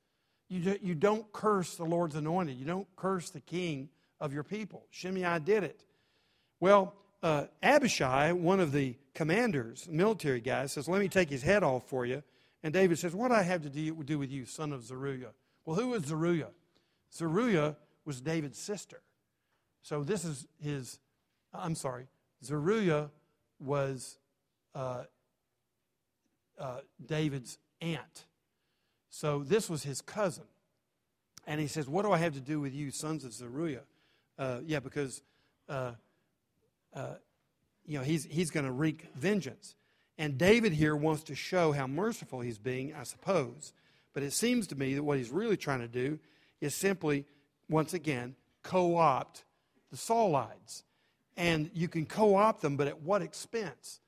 [0.49, 4.85] You, you don't curse the Lord's anointed, you don't curse the king of your people.
[4.89, 5.85] Shimei did it.
[6.59, 11.63] Well, uh, Abishai, one of the commanders, military guys, says, Let me take his head
[11.63, 12.23] off for you.
[12.63, 15.33] And David says, What do I have to do with you, son of Zeruiah?
[15.65, 16.51] Well, who was Zeruiah?
[17.13, 19.01] Zeruiah was David's sister.
[19.83, 20.99] So this is his,
[21.53, 22.07] I'm sorry,
[22.43, 23.09] Zeruiah
[23.59, 24.17] was
[24.73, 25.03] uh,
[26.59, 28.25] uh, David's aunt.
[29.09, 30.45] So this was his cousin.
[31.45, 33.83] And he says, What do I have to do with you, sons of Zeruiah?
[34.37, 35.21] Uh, yeah, because
[36.93, 37.15] uh,
[37.85, 39.75] you know, he's, he's going to wreak vengeance.
[40.17, 43.73] And David here wants to show how merciful he's being, I suppose.
[44.13, 46.19] But it seems to me that what he's really trying to do
[46.59, 47.25] is simply,
[47.69, 49.45] once again, co opt
[49.89, 50.83] the Saulites.
[51.37, 53.99] And you can co opt them, but at what expense?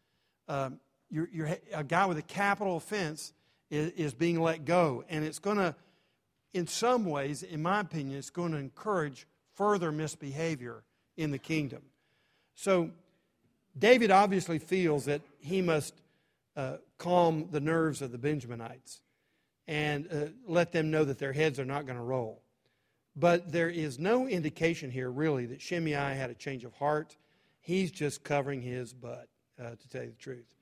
[0.48, 3.34] Um, you're, you're, a guy with a capital offense
[3.69, 5.04] is, is being let go.
[5.10, 5.76] And it's going to,
[6.54, 10.84] in some ways, in my opinion, it's going to encourage further misbehavior
[11.17, 11.82] in the kingdom.
[12.56, 12.92] So,
[13.78, 15.96] David obviously feels that he must
[16.56, 19.02] uh, calm the nerves of the Benjaminites
[19.68, 22.42] and uh, let them know that their heads are not going to roll.
[23.16, 27.16] But there is no indication here, really, that Shimei had a change of heart.
[27.62, 29.28] He's just covering his butt,
[29.60, 30.56] uh, to tell you the truth.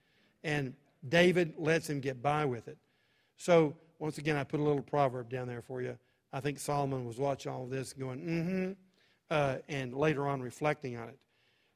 [0.43, 0.73] And
[1.07, 2.77] David lets him get by with it.
[3.37, 5.97] So, once again, I put a little proverb down there for you.
[6.33, 8.71] I think Solomon was watching all this going, mm hmm,
[9.29, 11.17] uh, and later on reflecting on it.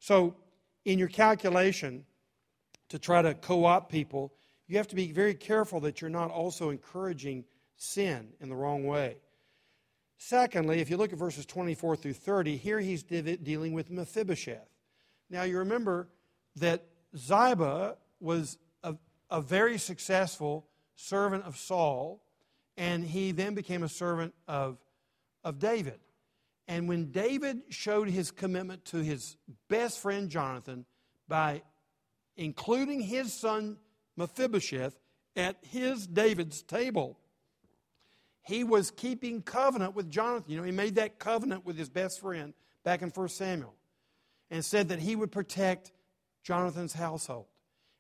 [0.06, 0.36] So,
[0.86, 2.06] in your calculation
[2.90, 4.36] to try to co opt people,
[4.68, 7.44] you have to be very careful that you're not also encouraging
[7.76, 9.18] sin in the wrong way.
[10.20, 14.70] Secondly, if you look at verses 24 through 30, here he's dealing with Mephibosheth.
[15.32, 16.08] Now, you remember
[16.58, 16.86] that
[17.18, 18.94] Ziba was a,
[19.32, 22.24] a very successful servant of Saul,
[22.78, 24.78] and he then became a servant of,
[25.44, 26.00] of David.
[26.68, 30.86] And when David showed his commitment to his best friend Jonathan
[31.28, 31.62] by
[32.36, 33.78] including his son
[34.18, 34.98] Mephibosheth
[35.36, 37.20] at his David's table,
[38.42, 40.52] he was keeping covenant with Jonathan.
[40.52, 43.74] You know, he made that covenant with his best friend back in 1 Samuel
[44.50, 45.92] and said that he would protect
[46.44, 47.48] Jonathan's household.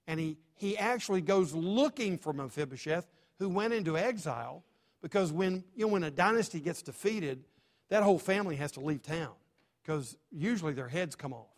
[0.07, 3.07] And he, he actually goes looking for Mephibosheth,
[3.39, 4.63] who went into exile,
[5.01, 7.43] because when, you know, when a dynasty gets defeated,
[7.89, 9.33] that whole family has to leave town
[9.81, 11.53] because usually their heads come off.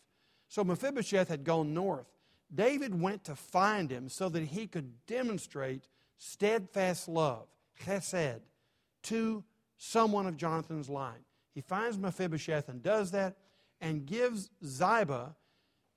[0.49, 2.07] So Mephibosheth had gone north.
[2.53, 5.87] David went to find him so that he could demonstrate
[6.17, 7.47] steadfast love,
[7.83, 8.41] chesed,
[9.03, 9.43] to
[9.77, 11.23] someone of Jonathan's line.
[11.53, 13.37] He finds Mephibosheth and does that
[13.81, 15.35] and gives Ziba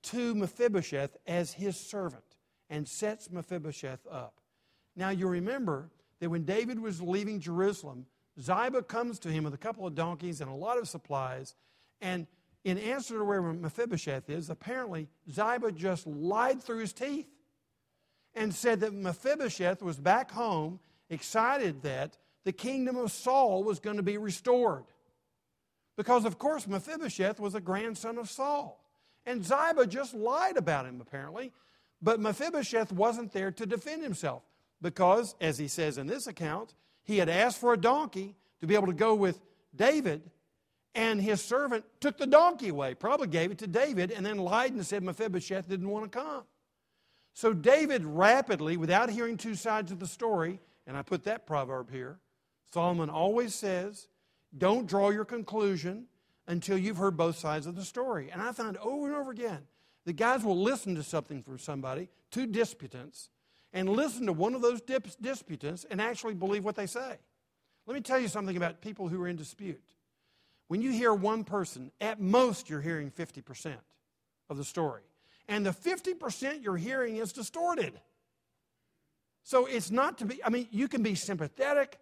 [0.03, 2.23] to Mephibosheth as his servant
[2.69, 4.35] and sets Mephibosheth up.
[4.95, 5.89] Now you remember
[6.19, 8.05] that when David was leaving Jerusalem,
[8.39, 11.55] Ziba comes to him with a couple of donkeys and a lot of supplies.
[11.99, 12.27] And
[12.63, 17.27] in answer to where Mephibosheth is, apparently Ziba just lied through his teeth
[18.33, 23.97] and said that Mephibosheth was back home, excited that the kingdom of Saul was going
[23.97, 24.85] to be restored.
[25.97, 28.83] Because, of course, Mephibosheth was a grandson of Saul.
[29.25, 31.51] And Ziba just lied about him, apparently.
[32.01, 34.43] But Mephibosheth wasn't there to defend himself
[34.81, 38.75] because, as he says in this account, he had asked for a donkey to be
[38.75, 39.39] able to go with
[39.75, 40.21] David,
[40.93, 44.73] and his servant took the donkey away, probably gave it to David, and then lied
[44.73, 46.43] and said Mephibosheth didn't want to come.
[47.33, 51.89] So David rapidly, without hearing two sides of the story, and I put that proverb
[51.89, 52.19] here,
[52.73, 54.07] Solomon always says,
[54.57, 56.07] don't draw your conclusion
[56.47, 58.29] until you've heard both sides of the story.
[58.31, 59.67] And I find over and over again
[60.05, 63.29] The guys will listen to something from somebody, two disputants,
[63.73, 67.17] and listen to one of those disputants and actually believe what they say.
[67.85, 69.83] Let me tell you something about people who are in dispute.
[70.67, 73.75] When you hear one person, at most you're hearing 50%
[74.49, 75.03] of the story.
[75.47, 77.99] And the 50% you're hearing is distorted.
[79.43, 81.97] So it's not to be, I mean, you can be sympathetic.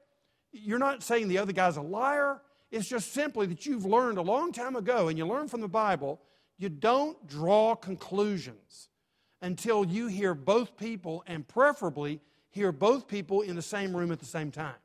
[0.52, 2.42] You're not saying the other guy's a liar.
[2.70, 5.68] It's just simply that you've learned a long time ago, and you learn from the
[5.68, 6.22] Bible,
[6.58, 8.89] you don't draw conclusions
[9.42, 14.20] until you hear both people, and preferably hear both people in the same room at
[14.20, 14.76] the same time.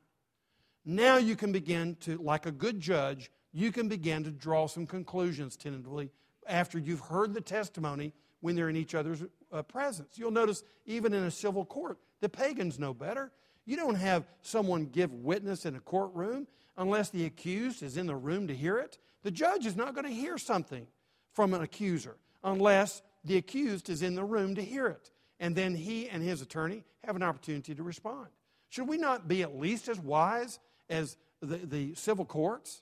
[0.85, 4.85] Now you can begin to, like a good judge, you can begin to draw some
[4.85, 6.11] conclusions tentatively
[6.47, 10.17] after you've heard the testimony when they're in each other's uh, presence.
[10.17, 13.31] You'll notice, even in a civil court, the pagans know better.
[13.65, 18.15] You don't have someone give witness in a courtroom unless the accused is in the
[18.15, 18.99] room to hear it.
[19.23, 20.85] The judge is not going to hear something
[21.31, 25.11] from an accuser unless the accused is in the room to hear it.
[25.39, 28.27] And then he and his attorney have an opportunity to respond.
[28.69, 30.59] Should we not be at least as wise
[30.89, 32.81] as the, the civil courts?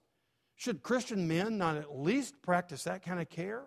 [0.55, 3.63] Should Christian men not at least practice that kind of care?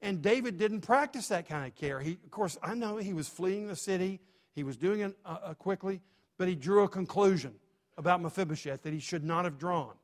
[0.00, 2.00] And David didn't practice that kind of care.
[2.00, 4.20] He, of course, I know he was fleeing the city,
[4.54, 6.00] he was doing it uh, uh quickly,
[6.36, 7.54] but he drew a conclusion
[7.96, 9.94] about Mephibosheth that he should not have drawn.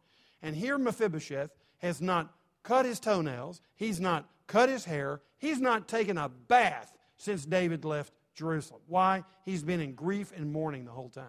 [0.43, 5.89] And here Mephibosheth has not cut his toenails, he's not cut his hair, he's not
[5.89, 8.81] taken a bath since David left Jerusalem.
[8.87, 9.25] Why?
[9.45, 11.25] He's been in grief and mourning the whole time.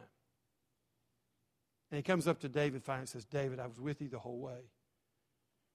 [1.91, 4.19] And he comes up to David finally and says, David, I was with you the
[4.19, 4.69] whole way.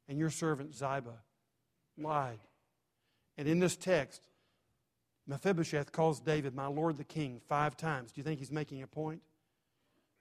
[0.09, 1.23] And your servant Ziba
[1.97, 2.41] lied.
[3.39, 4.23] And in this text,
[5.27, 8.13] Mephibosheth calls David, my Lord the King, five times.
[8.13, 9.23] Do you think he's making a point?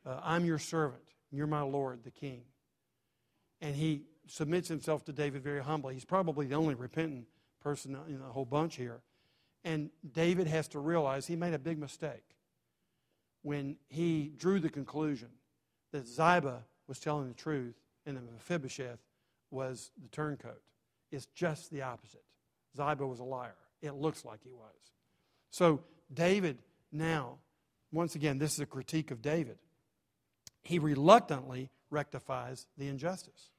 [0.05, 1.01] Uh, I'm your servant.
[1.31, 2.43] You're my Lord, the King.
[3.59, 5.93] And he submits himself to David very humbly.
[5.93, 7.25] He's probably the only repentant
[7.61, 9.01] person in the whole bunch here.
[9.63, 12.23] And David has to realize he made a big mistake
[13.41, 15.29] when he drew the conclusion
[15.91, 18.99] that Ziba was telling the truth and that Mephibosheth
[19.51, 20.61] was the turncoat.
[21.11, 22.23] It's just the opposite.
[22.77, 23.55] Ziba was a liar.
[23.81, 24.75] It looks like he was.
[25.49, 25.81] So,
[26.13, 26.57] David
[26.91, 27.37] now,
[27.91, 29.57] once again, this is a critique of David
[30.61, 33.49] he reluctantly rectifies the injustice.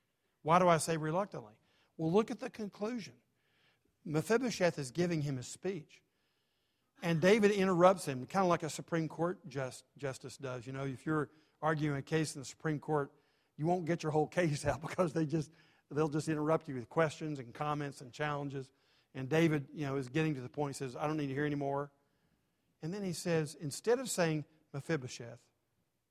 [0.43, 1.53] Why do I say reluctantly?
[1.97, 3.15] Well, look at the conclusion.
[4.05, 6.03] Mephibosheth is giving him a speech.
[7.03, 10.67] And David interrupts him, kind of like a Supreme Court just, justice does.
[10.67, 11.29] You know, if you're
[11.63, 13.11] arguing a case in the Supreme Court,
[13.57, 15.51] you won't get your whole case out because they just
[15.91, 18.71] they'll just interrupt you with questions and comments and challenges.
[19.15, 20.77] And David, you know, is getting to the point.
[20.77, 21.91] He says, "I don't need to hear anymore."
[22.83, 25.41] And then he says, instead of saying Mephibosheth,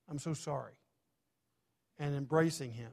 [0.09, 0.73] I'm so sorry.
[1.97, 2.91] And embracing him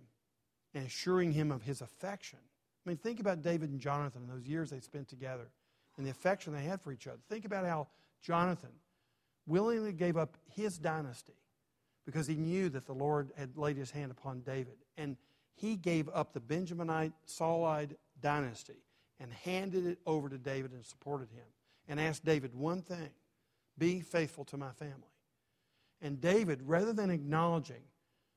[0.76, 2.38] and assuring him of his affection.
[2.84, 5.48] I mean, think about David and Jonathan and those years they spent together
[5.96, 7.18] and the affection they had for each other.
[7.30, 7.88] Think about how
[8.22, 8.72] Jonathan
[9.46, 11.32] willingly gave up his dynasty
[12.04, 14.76] because he knew that the Lord had laid his hand upon David.
[14.98, 15.16] And
[15.54, 18.84] he gave up the Benjaminite, Saulite dynasty
[19.18, 21.46] and handed it over to David and supported him
[21.88, 23.08] and asked David one thing
[23.78, 25.14] be faithful to my family.
[26.02, 27.82] And David, rather than acknowledging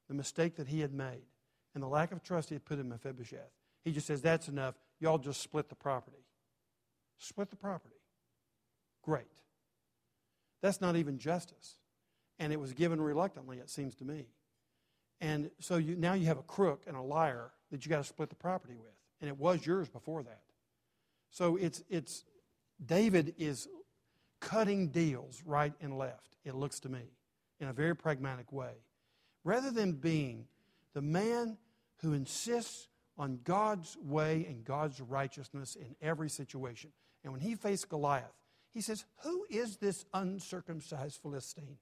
[0.08, 1.26] the mistake that he had made
[1.74, 3.52] and the lack of trust he had put in Mephibosheth,
[3.84, 4.76] he just says, That's enough.
[5.00, 6.26] Y'all just split the property.
[7.18, 7.96] Split the property.
[9.04, 9.28] Great.
[10.62, 11.76] That's not even justice.
[12.38, 14.26] And it was given reluctantly, it seems to me.
[15.22, 18.04] And so you, now you have a crook and a liar that you got to
[18.04, 18.94] split the property with.
[19.22, 20.42] And it was yours before that.
[21.32, 22.24] So it's, it's
[22.84, 23.68] David is
[24.40, 27.12] cutting deals right and left, it looks to me
[27.60, 28.72] in a very pragmatic way.
[29.44, 30.46] Rather than being
[30.94, 31.58] the man
[32.02, 36.92] who insists on God's way and God's righteousness in every situation.
[37.24, 38.34] And when he faced Goliath,
[38.72, 41.78] he says, Who is this uncircumcised Philistine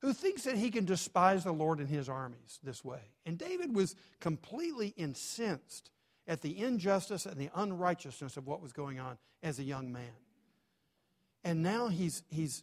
[0.00, 3.00] who thinks that he can despise the Lord and his armies this way?
[3.26, 5.90] And David was completely incensed
[6.26, 10.12] at the injustice and the unrighteousness of what was going on as a young man.
[11.42, 12.62] And now he's, he's,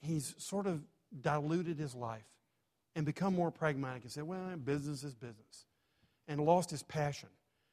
[0.00, 0.80] he's sort of
[1.20, 2.24] diluted his life
[2.94, 5.66] and become more pragmatic and said, well, business is business,
[6.28, 7.28] and lost his passion.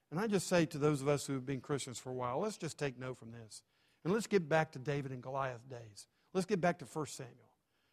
[0.09, 2.39] And I just say to those of us who have been Christians for a while,
[2.39, 3.61] let's just take note from this.
[4.03, 6.07] And let's get back to David and Goliath days.
[6.33, 7.35] Let's get back to 1 Samuel.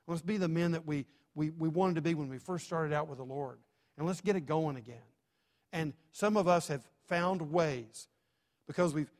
[0.07, 2.95] Let's be the men that we, we, we wanted to be when we first started
[2.95, 3.59] out with the Lord.
[3.97, 4.97] And let's get it going again.
[5.73, 8.09] And some of us have found ways
[8.67, 9.11] because we've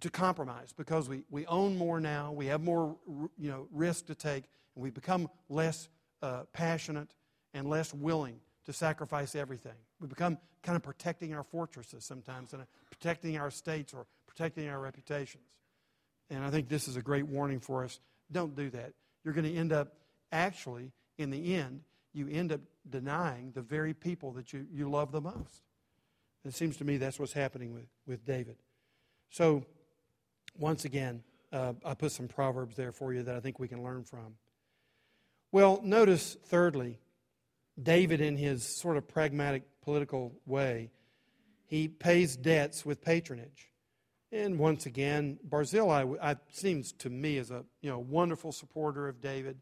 [0.00, 2.96] to compromise because we, we own more now, we have more
[3.38, 4.44] you know, risk to take,
[4.74, 5.88] and we become less
[6.22, 7.14] uh, passionate
[7.54, 9.72] and less willing to sacrifice everything.
[10.00, 14.80] We become kind of protecting our fortresses sometimes and protecting our states or protecting our
[14.80, 15.44] reputations.
[16.30, 18.00] And I think this is a great warning for us.
[18.30, 18.92] Don't do that.
[19.24, 19.94] You're going to end up,
[20.32, 21.80] actually, in the end,
[22.12, 25.62] you end up denying the very people that you, you love the most.
[26.44, 28.56] It seems to me that's what's happening with, with David.
[29.30, 29.64] So,
[30.58, 31.22] once again,
[31.52, 34.34] uh, I put some proverbs there for you that I think we can learn from.
[35.52, 36.98] Well, notice, thirdly,
[37.82, 40.90] David, in his sort of pragmatic political way,
[41.66, 43.70] he pays debts with patronage.
[44.32, 49.20] And once again, Barzillai I, seems to me as a you know wonderful supporter of
[49.20, 49.58] David.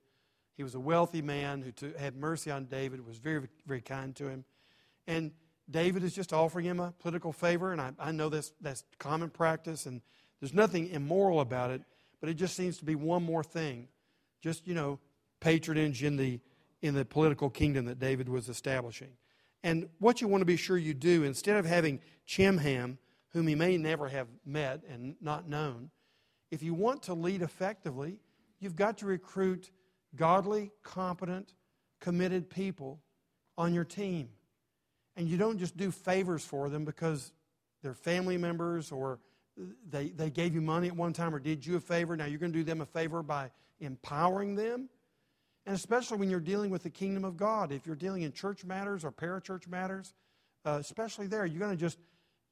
[0.56, 4.28] He was a wealthy man who had mercy on David, was very very kind to
[4.28, 4.44] him,
[5.06, 5.32] and
[5.70, 7.72] David is just offering him a political favor.
[7.72, 10.00] And I, I know that's that's common practice, and
[10.40, 11.82] there's nothing immoral about it,
[12.20, 13.88] but it just seems to be one more thing,
[14.40, 14.98] just you know
[15.38, 16.40] patronage in the
[16.82, 19.12] in the political kingdom that David was establishing.
[19.62, 22.98] And what you want to be sure you do, instead of having Chimham
[23.30, 25.90] whom he may never have met and not known,
[26.50, 28.20] if you want to lead effectively,
[28.60, 29.70] you've got to recruit
[30.14, 31.54] godly, competent,
[32.00, 33.00] committed people
[33.58, 34.28] on your team.
[35.16, 37.32] And you don't just do favors for them because
[37.82, 39.18] they're family members or
[39.88, 42.16] they, they gave you money at one time or did you a favor.
[42.16, 43.50] Now you're going to do them a favor by
[43.80, 44.88] empowering them.
[45.66, 47.72] And especially when you're dealing with the kingdom of God.
[47.72, 50.14] If you're dealing in church matters or parachurch matters,
[50.64, 51.98] uh, especially there, you're going to just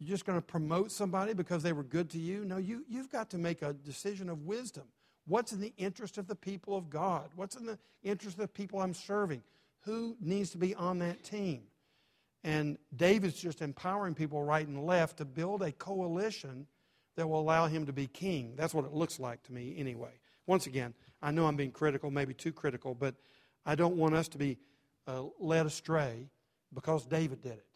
[0.00, 2.44] you're just going to promote somebody because they were good to you?
[2.44, 4.84] No, you, you've got to make a decision of wisdom.
[5.26, 7.30] What's in the interest of the people of God?
[7.36, 9.42] What's in the interest of the people I'm serving?
[9.82, 11.62] Who needs to be on that team?
[12.42, 16.66] And David's just empowering people right and left to build a coalition
[17.16, 18.54] that will allow him to be king.
[18.56, 20.10] That's what it looks like to me, anyway.
[20.46, 20.92] Once again,
[21.24, 23.14] I know I'm being critical, maybe too critical, but
[23.66, 24.58] I don't want us to be
[25.06, 26.28] uh, led astray
[26.72, 27.66] because David did it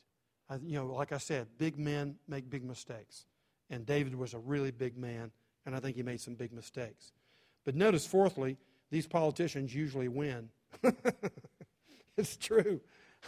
[0.63, 3.27] you know, like I said, big men make big mistakes.
[3.71, 5.31] And David was a really big man,
[5.67, 7.13] and I think he made some big mistakes.
[7.65, 8.57] But notice, fourthly,
[8.91, 10.49] these politicians usually win.
[12.17, 12.81] it's true.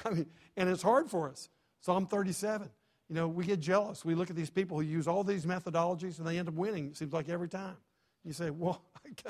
[0.05, 1.51] I mean, and it's hard for us.
[1.81, 2.71] Psalm 37.
[3.09, 4.05] You know, we get jealous.
[4.05, 6.87] We look at these people who use all these methodologies and they end up winning,
[6.87, 7.77] it seems like every time.
[8.25, 8.83] You say, well,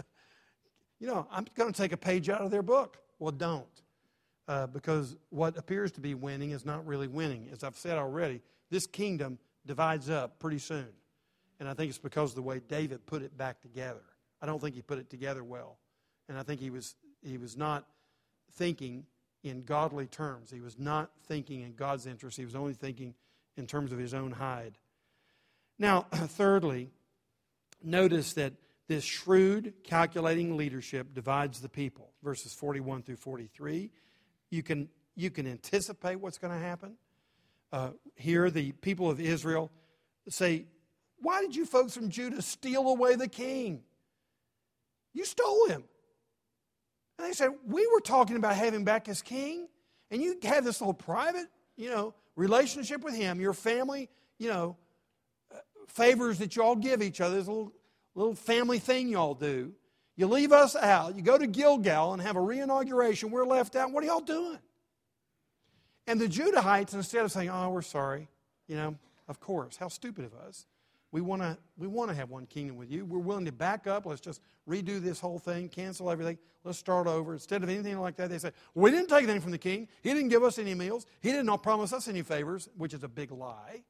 [1.01, 2.99] you know, I'm going to take a page out of their book.
[3.19, 3.67] Well, don't
[4.51, 7.49] uh, because what appears to be winning is not really winning.
[7.53, 10.89] As I've said already, this kingdom divides up pretty soon.
[11.61, 14.03] And I think it's because of the way David put it back together.
[14.43, 15.79] I don't think he put it together well.
[16.29, 17.87] And I think he was, he was not
[18.55, 19.07] thinking
[19.45, 20.51] in godly terms.
[20.51, 22.37] He was not thinking in God's interest.
[22.37, 23.15] He was only thinking
[23.57, 24.79] in terms of his own hide.
[25.79, 26.91] Now, thirdly,
[27.85, 28.55] notice that
[28.91, 32.11] this shrewd, calculating leadership divides the people.
[32.25, 33.89] Verses 41 through 43.
[34.51, 36.97] You can, you can anticipate what's going to happen.
[37.73, 39.71] Uh, here, the people of Israel
[40.29, 40.65] say,
[41.21, 43.85] Why did you folks from Judah steal away the king?
[45.15, 45.85] You stole him.
[47.17, 49.69] And they said, We were talking about having back his king,
[50.11, 54.09] and you had this little private, you know, relationship with him, your family,
[54.41, 54.77] you know,
[55.55, 57.73] uh, favors that you all give each other, this little,
[58.15, 59.73] little family thing you all do.
[60.17, 61.17] You leave us out.
[61.17, 63.31] You go to Gilgal and have a reinauguration.
[63.31, 63.91] We're left out.
[63.93, 64.59] What are y'all doing?
[66.07, 68.29] And the Judahites, instead of saying, oh, we're sorry,
[68.67, 68.97] you know,
[69.29, 70.67] of course, how stupid of us.
[71.13, 73.05] We want to we want to have one kingdom with you.
[73.05, 74.07] We're willing to back up.
[74.07, 76.39] Let's just redo this whole thing, cancel everything.
[76.63, 77.33] Let's start over.
[77.33, 79.89] Instead of anything like that, they say, We didn't take anything from the king.
[80.03, 81.07] He didn't give us any meals.
[81.21, 83.83] He did not promise us any favors, which is a big lie.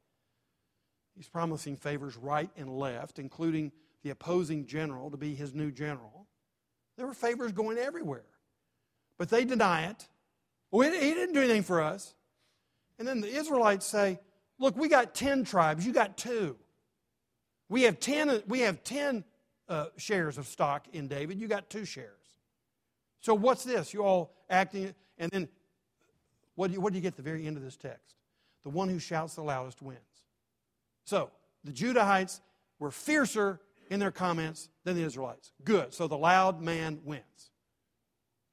[1.15, 3.71] He's promising favors right and left, including
[4.03, 6.27] the opposing general to be his new general.
[6.97, 8.25] There were favors going everywhere.
[9.17, 10.07] But they deny it.
[10.71, 12.15] Well, he didn't do anything for us.
[12.97, 14.19] And then the Israelites say,
[14.59, 16.55] Look, we got 10 tribes, you got two.
[17.67, 19.23] We have 10, we have 10
[19.67, 22.21] uh, shares of stock in David, you got two shares.
[23.21, 23.91] So what's this?
[23.91, 25.49] You all acting, and then
[26.55, 28.17] what do, you, what do you get at the very end of this text?
[28.61, 29.99] The one who shouts the loudest wins.
[31.05, 31.31] So
[31.63, 32.39] the Judahites
[32.77, 33.59] were fiercer
[33.91, 35.51] in their comments than the Israelites.
[35.65, 35.93] Good.
[35.93, 37.51] So the loud man wins.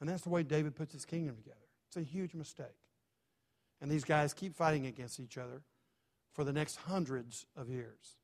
[0.01, 1.57] And that's the way David puts his kingdom together.
[1.86, 2.66] It's a huge mistake.
[3.80, 5.62] And these guys keep fighting against each other
[6.32, 8.16] for the next hundreds of years.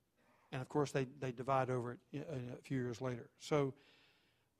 [0.52, 3.28] And of course, they, they divide over it a few years later.
[3.38, 3.74] So,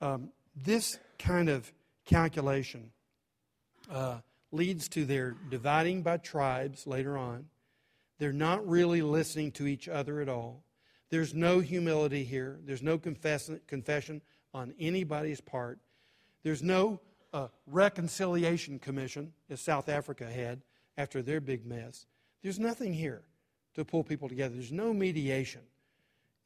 [0.01, 1.73] um, this kind of
[2.05, 2.91] calculation
[3.91, 4.19] uh,
[4.53, 7.47] leads to their dividing by tribes later on.
[8.19, 10.64] They're not really listening to each other at all.
[11.15, 12.59] There's no humility here.
[12.65, 14.21] There's no confession
[14.53, 15.79] on anybody's part.
[16.43, 16.99] There's no
[17.33, 20.63] uh, reconciliation commission, as South Africa had
[20.99, 22.07] after their big mess.
[22.43, 23.23] There's nothing here
[23.77, 24.55] to pull people together.
[24.57, 25.61] There's no mediation.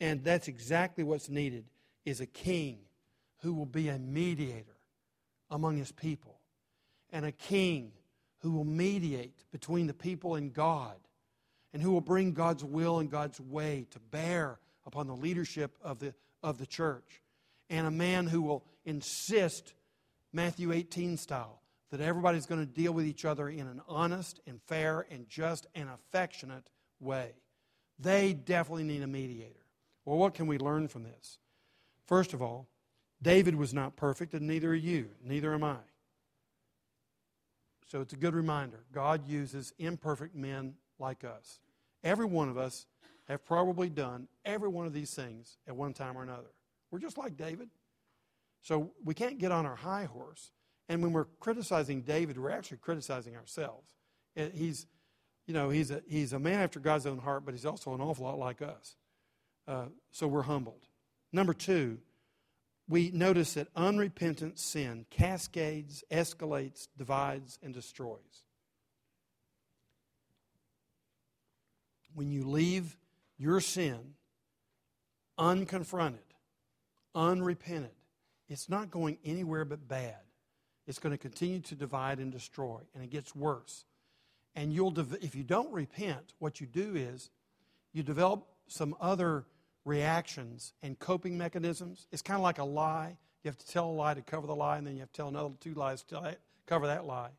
[0.01, 1.65] And that's exactly what's needed
[2.05, 2.81] is a king
[3.39, 4.77] who will be a mediator
[5.51, 6.41] among his people,
[7.11, 7.93] and a king
[8.41, 10.97] who will mediate between the people and God,
[11.73, 15.99] and who will bring God's will and God's way to bear upon the leadership of
[15.99, 17.23] the, of the church,
[17.69, 19.75] and a man who will insist,
[20.33, 21.61] Matthew 18 style,
[21.91, 25.67] that everybody's going to deal with each other in an honest and fair and just
[25.75, 26.69] and affectionate
[27.01, 27.33] way.
[27.99, 29.55] They definitely need a mediator.
[30.05, 31.39] Well, what can we learn from this?
[32.07, 32.67] First of all,
[33.21, 35.77] David was not perfect, and neither are you, neither am I.
[37.91, 38.85] So it's a good reminder.
[38.93, 41.61] God uses imperfect men like us.
[42.05, 42.87] Every one of us
[43.29, 46.51] have probably done every one of these things at one time or another.
[46.91, 47.69] We're just like David.
[48.63, 50.51] So we can't get on our high horse.
[50.89, 53.95] And when we're criticizing David, we're actually criticizing ourselves.
[54.35, 54.87] He's,
[55.47, 58.01] you know, he's a, he's a man after God's own heart, but he's also an
[58.01, 58.97] awful lot like us.
[59.67, 60.87] Uh, so we're humbled.
[61.33, 61.99] Number two,
[62.89, 68.45] we notice that unrepentant sin cascades, escalates, divides, and destroys.
[72.19, 72.97] When you leave
[73.37, 74.15] your sin
[75.39, 76.19] unconfronted,
[77.15, 77.93] unrepented,
[78.49, 80.17] it's not going anywhere but bad.
[80.89, 83.85] It's going to continue to divide and destroy, and it gets worse.
[84.57, 84.93] And you'll,
[85.23, 87.31] if you don't repent, what you do is
[87.93, 89.45] you develop some other
[89.85, 92.09] reactions and coping mechanisms.
[92.11, 93.17] It's kind of like a lie.
[93.45, 95.17] You have to tell a lie to cover the lie, and then you have to
[95.17, 97.31] tell another two lies to cover that lie.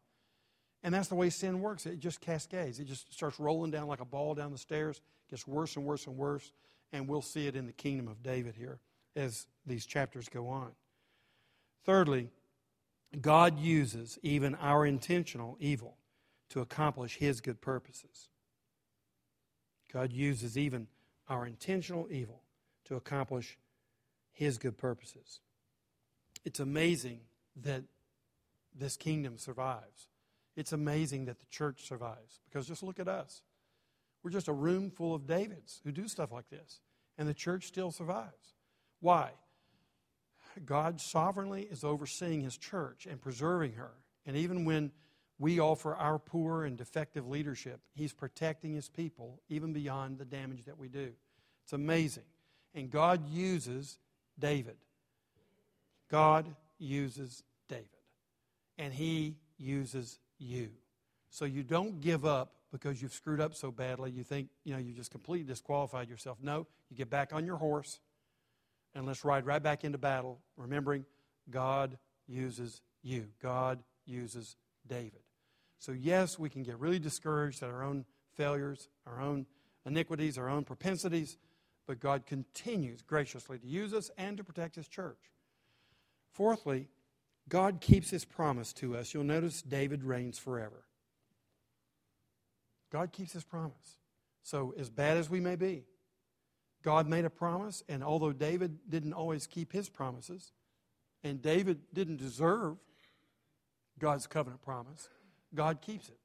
[0.83, 1.85] And that's the way sin works.
[1.85, 2.79] It just cascades.
[2.79, 6.07] It just starts rolling down like a ball down the stairs, gets worse and worse
[6.07, 6.51] and worse.
[6.93, 8.79] And we'll see it in the kingdom of David here
[9.15, 10.71] as these chapters go on.
[11.85, 12.29] Thirdly,
[13.21, 15.97] God uses even our intentional evil
[16.49, 18.29] to accomplish his good purposes.
[19.91, 20.87] God uses even
[21.27, 22.41] our intentional evil
[22.85, 23.57] to accomplish
[24.31, 25.41] His good purposes.
[26.43, 27.21] It's amazing
[27.55, 27.83] that
[28.75, 30.08] this kingdom survives.
[30.59, 33.41] It's amazing that the church survives because just look at us.
[34.23, 36.81] We're just a room full of Davids who do stuff like this,
[37.17, 38.55] and the church still survives.
[38.99, 39.31] Why?
[40.65, 43.91] God sovereignly is overseeing His church and preserving her.
[44.25, 44.91] And even when
[45.39, 47.79] we offer our poor and defective leadership.
[47.93, 51.13] He's protecting his people even beyond the damage that we do.
[51.63, 52.25] It's amazing.
[52.75, 53.97] And God uses
[54.37, 54.75] David.
[56.11, 57.87] God uses David.
[58.77, 60.69] And he uses you.
[61.29, 64.11] So you don't give up because you've screwed up so badly.
[64.11, 66.37] You think, you know, you just completely disqualified yourself.
[66.41, 67.99] No, you get back on your horse
[68.95, 71.05] and let's ride right back into battle, remembering
[71.49, 73.27] God uses you.
[73.41, 74.55] God uses
[74.87, 75.21] David.
[75.79, 79.45] So, yes, we can get really discouraged at our own failures, our own
[79.85, 81.37] iniquities, our own propensities,
[81.87, 85.31] but God continues graciously to use us and to protect His church.
[86.33, 86.87] Fourthly,
[87.49, 89.13] God keeps His promise to us.
[89.13, 90.85] You'll notice David reigns forever.
[92.91, 93.97] God keeps His promise.
[94.43, 95.83] So, as bad as we may be,
[96.81, 100.53] God made a promise, and although David didn't always keep his promises,
[101.23, 102.77] and David didn't deserve
[103.99, 105.09] God's covenant promise,
[105.53, 106.19] God keeps it.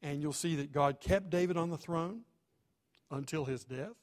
[0.00, 2.22] And you'll see that God kept David on the throne
[3.10, 3.96] until his death.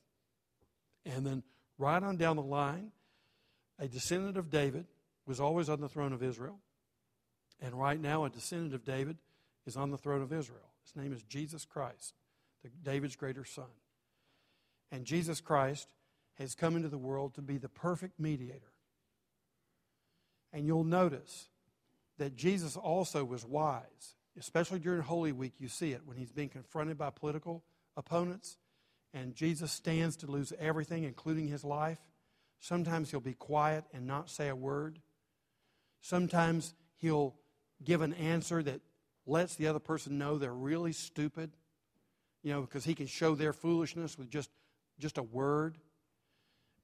[1.06, 1.44] And then,
[1.78, 2.92] right on down the line,
[3.80, 4.86] a descendant of David
[5.26, 6.60] was always on the throne of Israel.
[7.62, 9.18] And right now, a descendant of David
[9.66, 10.74] is on the throne of Israel.
[10.84, 12.14] His name is Jesus Christ,
[12.64, 13.66] the, David's greater son.
[14.92, 15.94] And Jesus Christ
[16.36, 18.74] has come into the world to be the perfect mediator.
[20.54, 21.50] And you'll notice
[22.18, 26.50] that Jesus also was wise especially during Holy Week, you see it when he's being
[26.50, 27.64] confronted by political
[27.96, 28.58] opponents
[29.14, 32.00] and Jesus stands to lose everything, including his life.
[32.60, 35.00] Sometimes he'll be quiet and not say a word.
[36.06, 37.34] Sometimes he'll
[37.84, 38.80] give an answer that
[39.26, 41.50] lets the other person know they're really stupid,
[42.44, 44.52] you know, because he can show their foolishness with just,
[45.00, 45.80] just a word.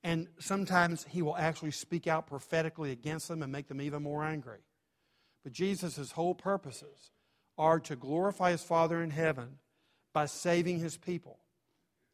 [0.03, 4.24] And sometimes he will actually speak out prophetically against them and make them even more
[4.24, 4.61] angry.
[5.43, 7.11] But Jesus' whole purposes
[7.59, 9.59] are to glorify his Father in heaven
[10.13, 11.38] by saving his people.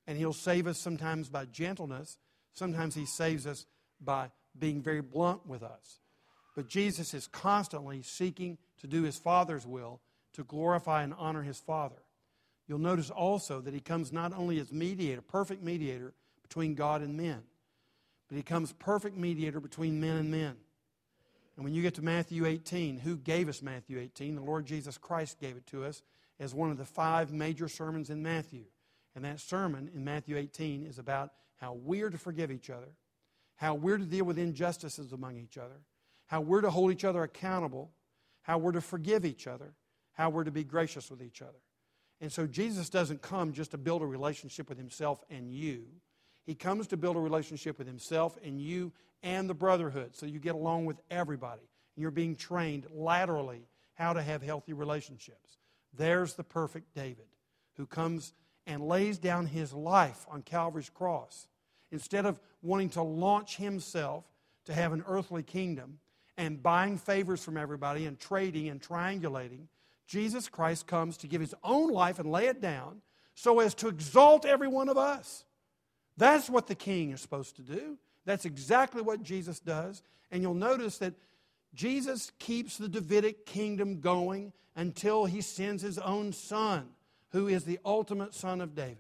[0.08, 2.18] And he'll save us sometimes by gentleness,
[2.54, 3.66] sometimes he saves us
[4.02, 6.02] by being very blunt with us.
[6.58, 10.02] But Jesus is constantly seeking to do his Father's will
[10.34, 12.02] to glorify and honor his Father.
[12.68, 17.16] You'll notice also that he comes not only as mediator, perfect mediator between God and
[17.16, 17.44] men,
[18.28, 20.56] but he comes perfect mediator between men and men.
[21.58, 24.34] And when you get to Matthew 18, who gave us Matthew 18?
[24.34, 26.02] The Lord Jesus Christ gave it to us
[26.40, 28.64] as one of the five major sermons in Matthew.
[29.16, 32.90] And that sermon in Matthew 18 is about how we are to forgive each other,
[33.58, 35.82] how we're to deal with injustices among each other,
[36.28, 37.92] how we're to hold each other accountable,
[38.42, 39.74] how we're to forgive each other,
[40.14, 41.60] how we're to be gracious with each other.
[42.20, 45.86] And so Jesus doesn't come just to build a relationship with himself and you.
[46.46, 50.40] He comes to build a relationship with himself and you and the brotherhood so you
[50.40, 51.70] get along with everybody.
[51.96, 55.58] You're being trained laterally how to have healthy relationships.
[55.94, 57.28] There's the perfect David
[57.76, 58.34] who comes
[58.66, 61.48] and lays down his life on Calvary's cross.
[61.92, 64.26] Instead of wanting to launch himself
[64.66, 66.00] to have an earthly kingdom
[66.38, 69.68] and buying favors from everybody and trading and triangulating,
[70.08, 73.02] Jesus Christ comes to give his own life and lay it down
[73.36, 75.46] so as to exalt every one of us.
[76.16, 77.98] That's what the king is supposed to do.
[78.26, 80.02] That's exactly what Jesus does.
[80.32, 81.14] And you'll notice that
[81.74, 86.88] Jesus keeps the Davidic kingdom going until he sends his own son,
[87.32, 88.98] who is the ultimate son of David,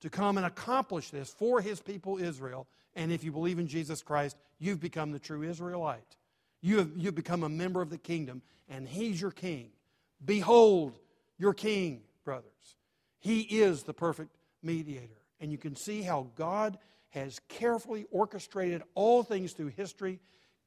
[0.00, 2.66] to come and accomplish this for his people Israel.
[2.94, 6.16] And if you believe in Jesus Christ, you've become the true Israelite.
[6.60, 9.70] You have, you've become a member of the kingdom, and he's your king.
[10.24, 10.98] Behold
[11.38, 12.76] your king, brothers.
[13.20, 15.20] He is the perfect mediator.
[15.40, 16.78] And you can see how God
[17.10, 20.20] has carefully orchestrated all things through history,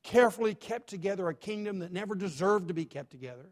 [0.03, 3.49] carefully kept together a kingdom that never deserved to be kept together,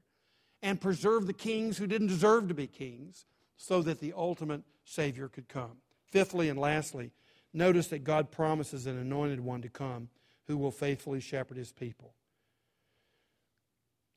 [0.61, 3.25] and preserved the kings who didn't deserve to be kings
[3.57, 5.77] so that the ultimate Savior could come.
[6.05, 7.11] Fifthly and lastly,
[7.53, 10.09] notice that God promises an anointed one to come
[10.47, 12.13] who will faithfully shepherd his people.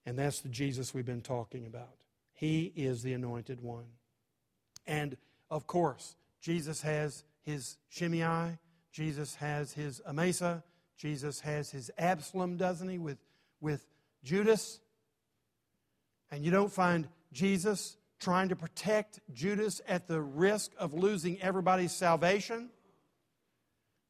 [0.04, 1.94] And that's the Jesus we've been talking about.
[2.32, 3.86] He is the anointed one.
[4.86, 5.16] And
[5.50, 8.58] of course, Jesus has his Shimei,
[8.90, 10.64] Jesus has his Amasa,
[10.96, 13.18] Jesus has his Absalom, doesn't he, with,
[13.60, 13.86] with
[14.24, 14.80] Judas?
[16.30, 21.92] And you don't find Jesus trying to protect Judas at the risk of losing everybody's
[21.92, 22.70] salvation.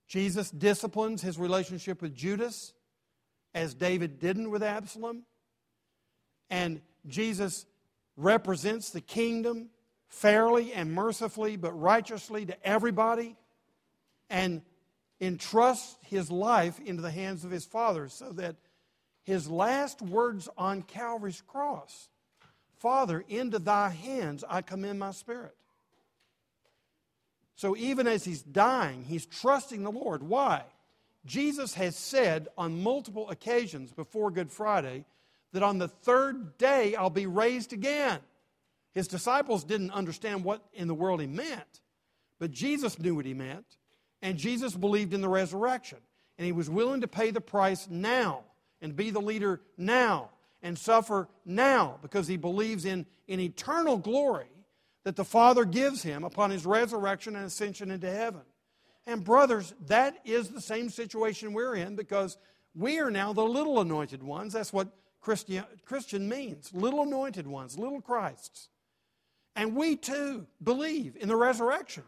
[0.06, 2.74] Jesus disciplines his relationship with Judas
[3.54, 5.24] as David didn't with Absalom.
[6.52, 7.64] And Jesus
[8.18, 9.70] represents the kingdom
[10.08, 13.36] fairly and mercifully, but righteously to everybody,
[14.28, 14.60] and
[15.18, 18.56] entrusts his life into the hands of his Father so that
[19.24, 22.08] his last words on Calvary's cross
[22.76, 25.54] Father, into thy hands I commend my spirit.
[27.54, 30.24] So even as he's dying, he's trusting the Lord.
[30.24, 30.64] Why?
[31.24, 35.04] Jesus has said on multiple occasions before Good Friday
[35.52, 38.20] that on the third day I'll be raised again.
[38.94, 41.80] His disciples didn't understand what in the world he meant,
[42.38, 43.64] but Jesus knew what he meant,
[44.20, 45.98] and Jesus believed in the resurrection.
[46.38, 48.44] And he was willing to pay the price now
[48.80, 50.30] and be the leader now
[50.62, 54.46] and suffer now because he believes in, in eternal glory
[55.04, 58.42] that the Father gives him upon his resurrection and ascension into heaven.
[59.06, 62.38] And, brothers, that is the same situation we're in because
[62.74, 64.52] we are now the little anointed ones.
[64.52, 64.88] That's what
[65.22, 68.68] Christian, Christian means little anointed ones, little Christs.
[69.54, 72.02] And we too believe in the resurrection.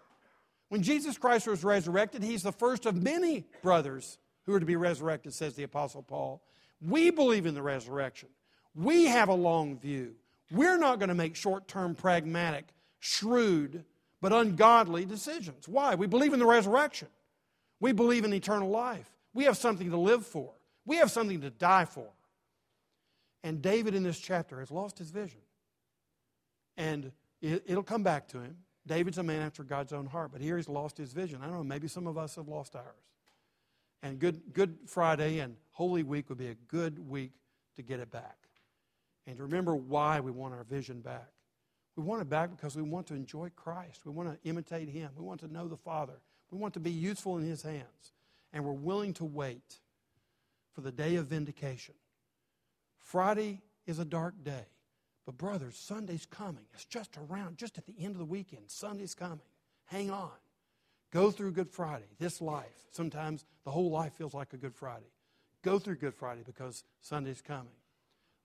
[0.69, 4.77] When Jesus Christ was resurrected, he's the first of many brothers who are to be
[4.77, 6.43] resurrected, says the Apostle Paul.
[6.81, 8.29] We believe in the resurrection.
[8.75, 10.17] We have a long view.
[10.51, 12.67] We're not going to make short term, pragmatic,
[12.99, 13.85] shrewd,
[14.21, 15.69] but ungodly decisions.
[15.69, 15.95] Why?
[15.95, 17.09] We believe in the resurrection.
[17.79, 19.11] We believe in eternal life.
[19.33, 20.53] We have something to live for,
[20.85, 22.09] we have something to die for.
[23.45, 25.41] And David in this chapter has lost his vision.
[26.79, 28.57] And it, will come back to him.
[28.87, 31.41] David's a man after God's own heart, but here he's lost his vision.
[31.43, 33.05] I don't know, maybe some of us have lost ours.
[34.03, 37.33] And Good, Good Friday and Holy Week would be a good week
[37.77, 38.37] to get it back.
[39.27, 41.29] And to remember why we want our vision back.
[41.97, 44.07] We want it back because we want to enjoy Christ.
[44.07, 45.11] We want to imitate Him.
[45.17, 46.21] We want to know the Father.
[46.51, 48.13] We want to be useful in His hands.
[48.53, 49.81] And we're willing to wait
[50.73, 51.95] for the day of vindication
[53.15, 54.67] Friday is a dark day.
[55.25, 56.65] But, brothers, Sunday's coming.
[56.75, 58.65] It's just around, just at the end of the weekend.
[58.67, 59.39] Sunday's coming.
[59.85, 60.33] Hang on.
[61.13, 62.75] Go through Good Friday, this life.
[62.91, 65.07] Sometimes the whole life feels like a Good Friday.
[65.63, 67.77] Go through Good Friday because Sunday's coming.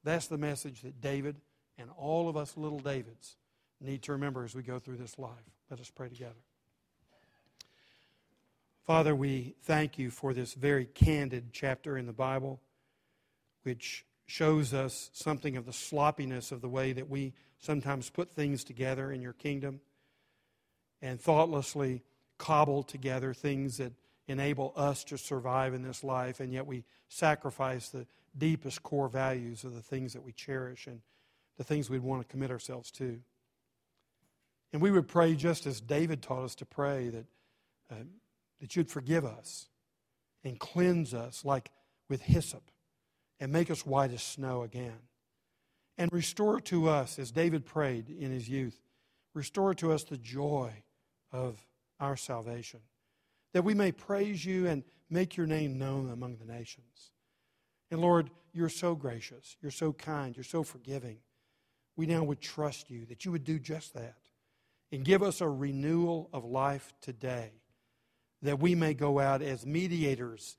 [0.04, 1.38] That's the message that David
[1.80, 3.38] and all of us little Davids
[3.82, 5.32] need to remember as we go through this life.
[5.72, 6.44] Let us pray together.
[8.86, 12.60] Father, we thank you for this very candid chapter in the Bible,
[13.64, 18.64] which shows us something of the sloppiness of the way that we sometimes put things
[18.64, 19.82] together in your kingdom
[21.02, 22.04] and thoughtlessly
[22.38, 23.94] cobble together things that
[24.28, 28.06] enable us to survive in this life, and yet we sacrifice the
[28.38, 31.02] deepest core values of the things that we cherish and
[31.58, 33.20] the things we'd want to commit ourselves to.
[34.72, 37.26] And we would pray just as David taught us to pray that,
[37.92, 37.96] uh,
[38.62, 39.68] that you'd forgive us
[40.44, 41.72] and cleanse us like
[42.08, 42.70] with hyssop
[43.40, 45.00] and make us white as snow again.
[45.98, 48.80] And restore to us, as David prayed in his youth,
[49.34, 50.72] restore to us the joy
[51.32, 51.66] of
[52.00, 52.80] our salvation,
[53.54, 57.12] that we may praise you and make your name known among the nations.
[57.92, 61.18] And Lord, you're so gracious, you're so kind, you're so forgiving.
[61.96, 64.18] We now would trust you that you would do just that
[64.92, 67.52] and give us a renewal of life today
[68.42, 70.58] that we may go out as mediators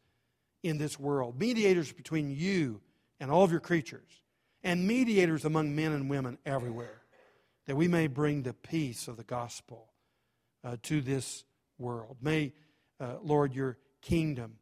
[0.62, 2.80] in this world, mediators between you
[3.18, 4.22] and all of your creatures,
[4.62, 7.02] and mediators among men and women everywhere,
[7.66, 9.88] that we may bring the peace of the gospel
[10.64, 11.44] uh, to this
[11.78, 12.16] world.
[12.20, 12.52] May,
[12.98, 14.56] uh, Lord, your kingdom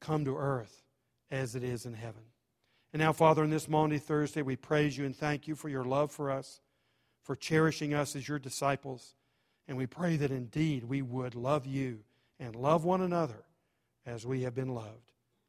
[0.00, 0.82] come to earth
[1.30, 2.22] as it is in heaven.
[2.92, 5.84] And now, Father, in this Maundy Thursday, we praise you and thank you for your
[5.84, 6.60] love for us,
[7.22, 9.14] for cherishing us as your disciples.
[9.66, 12.00] And we pray that indeed we would love you
[12.38, 13.44] and love one another
[14.06, 15.13] as we have been loved.